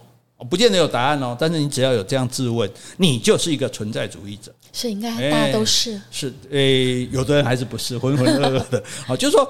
[0.49, 1.33] 不见得有答案哦。
[1.39, 4.53] 但是你只要有这样质问，你就是一个存在主义者。
[4.73, 6.01] 是，应该大家都是。
[6.11, 8.83] 是，诶，有的人还是不是浑浑噩噩的？
[9.07, 9.49] 好， 就是说。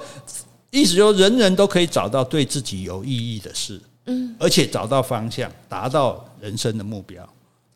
[0.72, 7.26] 意思就是，人人都可以找到对自己有意义的事，嗯，而且找到方向，达到人生的目标。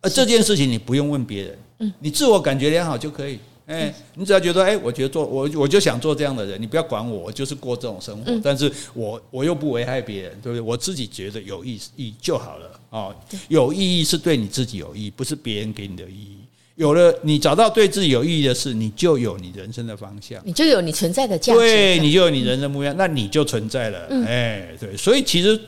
[0.00, 3.38] 而这件事情你不用问别人，嗯，你自我感觉良好就可以。
[3.66, 8.40] 哎，你只要觉得，哎，我觉得做我我就想做这样的人，你不要管我，我就是过这种生活。
[8.42, 10.60] 但是我我又不危害别人，对不对？
[10.60, 12.80] 我自己觉得有意义就好了。
[12.90, 13.14] 哦，
[13.48, 16.38] 有意义是对你自己有意义，不是别人给你的意义。
[16.76, 24.06] 有了，你找到对自己有意义的事，你就有你人生的方向，你就有你存在的价值，对，你就有你人生目标，那你就存在了。
[24.26, 25.58] 哎，对，所以其实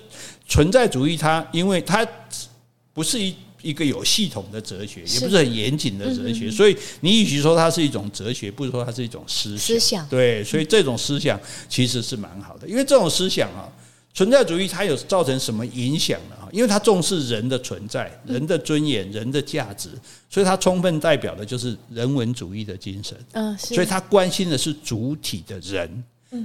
[0.46, 2.06] 存在主义它，因为它
[2.92, 9.58] 不是一一个有系统的哲学，也不是很严谨的哲学，所以你与其说它是一种哲学，不如说它是一种思想。
[9.58, 13.66] 思想对，所以这种思想其实是蛮好的，因为这种思想啊。
[14.14, 16.36] 存在主义它有造成什么影响呢？
[16.50, 19.90] 因为它重视人的存在、人的尊严、人的价值，
[20.28, 23.16] 所以它充分代表的就是人文主义的精神。
[23.32, 26.02] 嗯，所以它关心的是主体的人。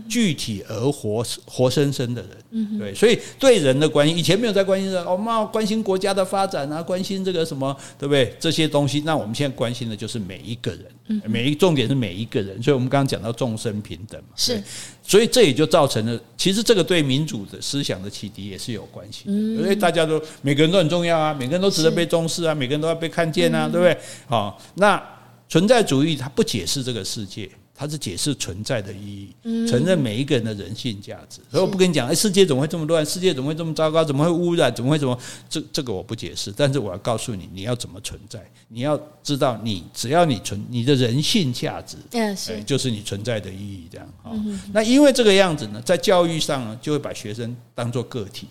[0.08, 8.34] 具体而活活生生的人，嗯，对，所以对人的关心，以前没有在关心的，我们要关心国家的发展啊，关心这个什么，对不对？
[8.40, 14.64] 这些东西，那我们现在关心的就是每一个人，每一重点是每一个人，所以我们刚刚讲到众生平等嘛，是，
[15.04, 23.98] 所以这也就造成了，其实这个对民主的思想的启迪也是有关系，因为大家都每个人都很重要啊，每个人都值得被重视啊，每个人都要被看见啊，对不对？
[24.28, 25.02] 好，那
[25.50, 27.50] 存在主义它不解释这个世界。
[27.76, 31.42] 它是解释存在的意义，承认每一个人的人性价值。
[31.50, 33.04] 所以我不跟你讲，哎，世界怎么会这么乱？
[33.06, 34.04] 世界怎么会这么糟糕？
[34.06, 34.74] 怎么会污染？
[34.74, 35.18] 怎么会怎么？
[35.50, 38.40] 这这个我不解释，但是我要告诉你，你要怎么存在？
[38.68, 43.88] 你要知道，你只要你存你的人性价值，嗯，是，就是你存在的意义。
[43.92, 44.32] 这样啊，
[44.72, 48.48] 那因为这个样子呢，在教育上呢，就会把学生当做个体。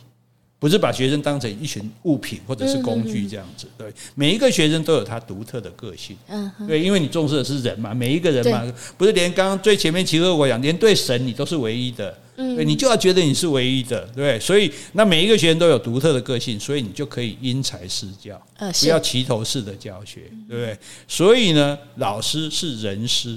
[0.62, 3.66] 不是把学生当成一群物品或者是工具这样子。
[3.76, 6.16] 对，每一个学生都有他独特的个性。
[6.28, 12.16] 嗯，对，因为你重视的是人嘛，每一个人嘛，不是连刚刚最前面齐哥我讲，连对神你都是唯一的。
[12.36, 14.38] 嗯，对，你就要觉得你是唯一的，对？
[14.38, 18.40] 所以那每一个学生都有独特的个性，所以你就可以因材施教，
[18.80, 20.78] 不要齐头式的教学，对不对？
[21.08, 23.36] 所以呢，老师是人师，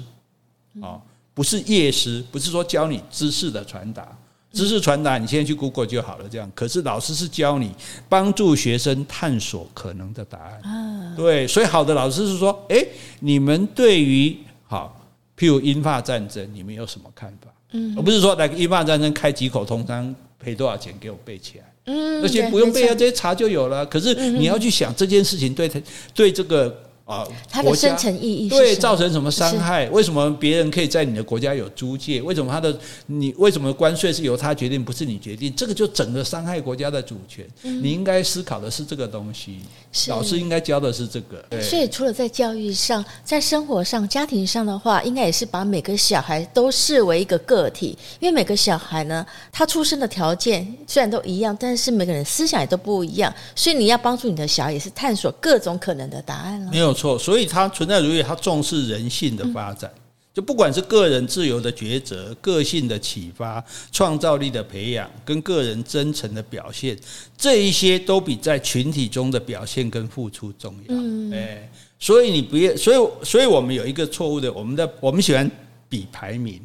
[0.80, 1.01] 啊，
[1.34, 4.15] 不是业师，不是说教你知识的传达。
[4.56, 6.26] 知识传达，你现在去 Google 就好了。
[6.30, 7.72] 这样，可是老师是教你
[8.08, 11.14] 帮助学生探索可能的答案。
[11.18, 12.84] 对，所以好的老师是说，哎，
[13.20, 15.06] 你们对于好，
[15.38, 17.51] 譬如英法战争，你们有什么看法？
[17.74, 21.66] 嗯，而不是说来个英法战争开几口通商赔多少钱给我背起来。
[21.88, 23.86] 嗯，那些不用背啊，这些查就有了。
[23.86, 25.80] 可是你要去想这件事情对他
[26.14, 26.84] 对这个。
[27.06, 29.88] 啊，它的深层意义对造成什么伤害？
[29.91, 32.20] 为什么别人可以在你的国家有租界？
[32.20, 32.76] 为什么他的
[33.06, 35.53] 你为什么关税是由他决定，不是你决定？
[35.56, 37.45] 这个就整个伤害国家的主权。
[37.62, 39.60] 你应该思考的是这个东西。
[40.08, 41.45] 老师应该教的是这个。
[41.62, 47.95] 所以除了在教育上，在生活上、家庭上的话，应该也是把每个小孩都视为一个个体。
[48.20, 53.32] 因为每个小孩呢，他出生的条件虽然都一样，但是每个人思想也都不一样。
[53.56, 56.72] 所以你要帮助你的小孩，也是探索各种可能的答案了。
[56.72, 56.95] 没有。
[56.96, 59.91] 错，所以他存在主义，他重视人性的发展，
[60.34, 66.98] 就不管是个人自由的抉择、个性的启发、创造力的培养，跟个人真诚的表现，
[67.38, 71.38] 这一些都比在群体中的表现跟付出重要。
[71.38, 71.70] 哎，
[72.00, 75.50] 所以你不要，所以，所以我们有一个错误的，我们的我们喜欢
[75.88, 76.60] 比排名，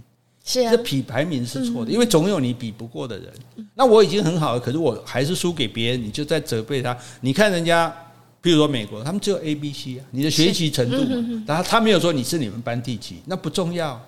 [0.45, 3.33] 是啊，这比排名是错的，因为总有你比不过的人。
[3.75, 6.97] 那我已经很好了，可是我还是输给别人，你就在责备他。
[7.21, 7.95] 你看人家。
[8.41, 10.97] 比如说美国，他们只有 A、B、C 啊，你的学习程度，
[11.47, 14.01] 然后他没有说你是你们班第几，那不重要。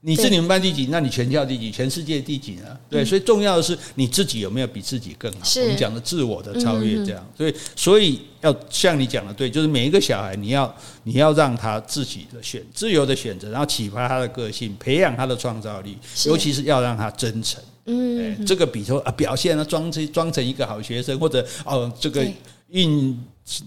[0.00, 2.66] 你是你们班第几，那你全校第几，全世界第几呢？
[2.88, 5.38] 对，所以重要的是你自己有没有比自己更好。
[5.60, 7.26] 我们讲的自我的超越，这样。
[7.36, 10.72] 所以，所以要像你讲的对，就是每一个小孩，你要
[11.02, 17.60] 你要让他自己的选，自由的选择，然后启发他的个性，培养他的创造力，尤其是要让他真诚。
[17.86, 22.24] 嗯，这个比说啊，表现啊，装成装成一个好学生，或者哦，这个
[22.68, 23.18] 应。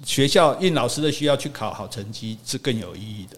[0.06, 3.38] 学校应老师的需要去考好成绩是更有意义的，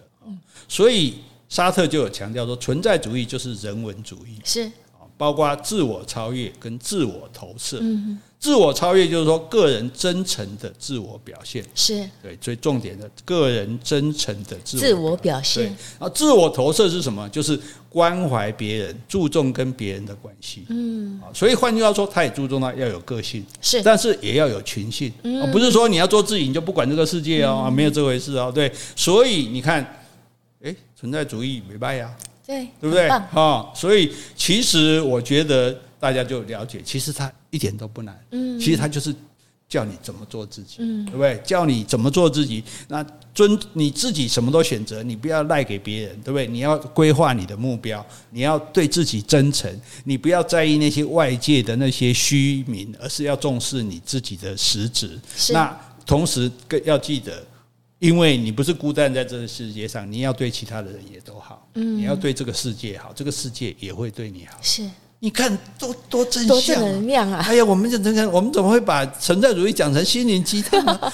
[0.68, 1.14] 所以
[1.48, 4.70] 沙特就有强调说，存在主义就是人文主义，是
[5.16, 7.80] 包括自我超越跟自我投射。
[8.38, 15.64] 自我超越就是说个人真诚的自我表现，是对最重点的个人真诚的自我表现。
[15.64, 17.26] 然后自我投射是什么？
[17.30, 17.58] 就是
[17.88, 20.66] 关怀别人，注重跟别人的关系。
[20.68, 25.10] 嗯，所以换句话说，他也注重到要有个性，是，但是也要有群性。
[25.22, 28.52] 嗯，不是说你要做自己你就不管这个世界哦，没有这回事哦。
[28.54, 30.04] 对，所以你看，
[30.60, 32.14] 诶，存在主义没败呀，
[32.46, 33.08] 对，对不对？
[33.08, 35.76] 啊，所以其实我觉得。
[36.04, 38.14] 大家就了解，其实他一点都不难。
[38.32, 39.14] 嗯，其实他就是
[39.66, 41.40] 叫你怎么做自己，嗯，对不对？
[41.42, 43.02] 叫你怎么做自己，那
[43.34, 46.46] 尊你自己什么都选择，你不要赖给别人，对不对？
[46.46, 49.74] 你要规划你的目标，你要对自己真诚，
[50.04, 55.18] 你不要在意那些外界的那些虚名，而是要重视你自己的实质。
[55.34, 55.54] 是。
[55.54, 55.74] 那
[56.04, 57.42] 同时更要记得，
[58.04, 64.58] 因为你不是孤单在这个世界上，你要对其他的人也都好，嗯，你要对这个世界好，这个世界也会对你好。
[64.60, 64.86] 是。
[65.20, 67.42] 你看多多正向，多正能量啊！
[67.48, 71.12] 哎呀，我们就真的，我们怎么会把存在主义讲成心灵鸡汤呢？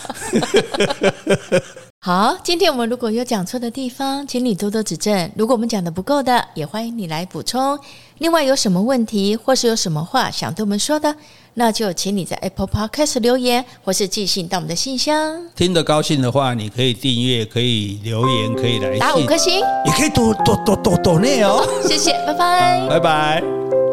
[2.03, 5.31] 好，今天我们如果有讲错的地方，请你多多指正。
[5.37, 7.79] 如果我们讲的不够的，也欢迎你来补充。
[8.19, 11.15] 另外，有什么问题或是有什么话想对我们说的，
[11.55, 15.43] 那就请你在 Apple Podcast 留言，或是寄信到我们的信箱。
[15.55, 21.67] 听得高兴的话，你可以订阅，可以留言，可以来，打五颗星，也可以多多多多多内哦。
[21.87, 23.90] 谢谢，拜拜，拜拜。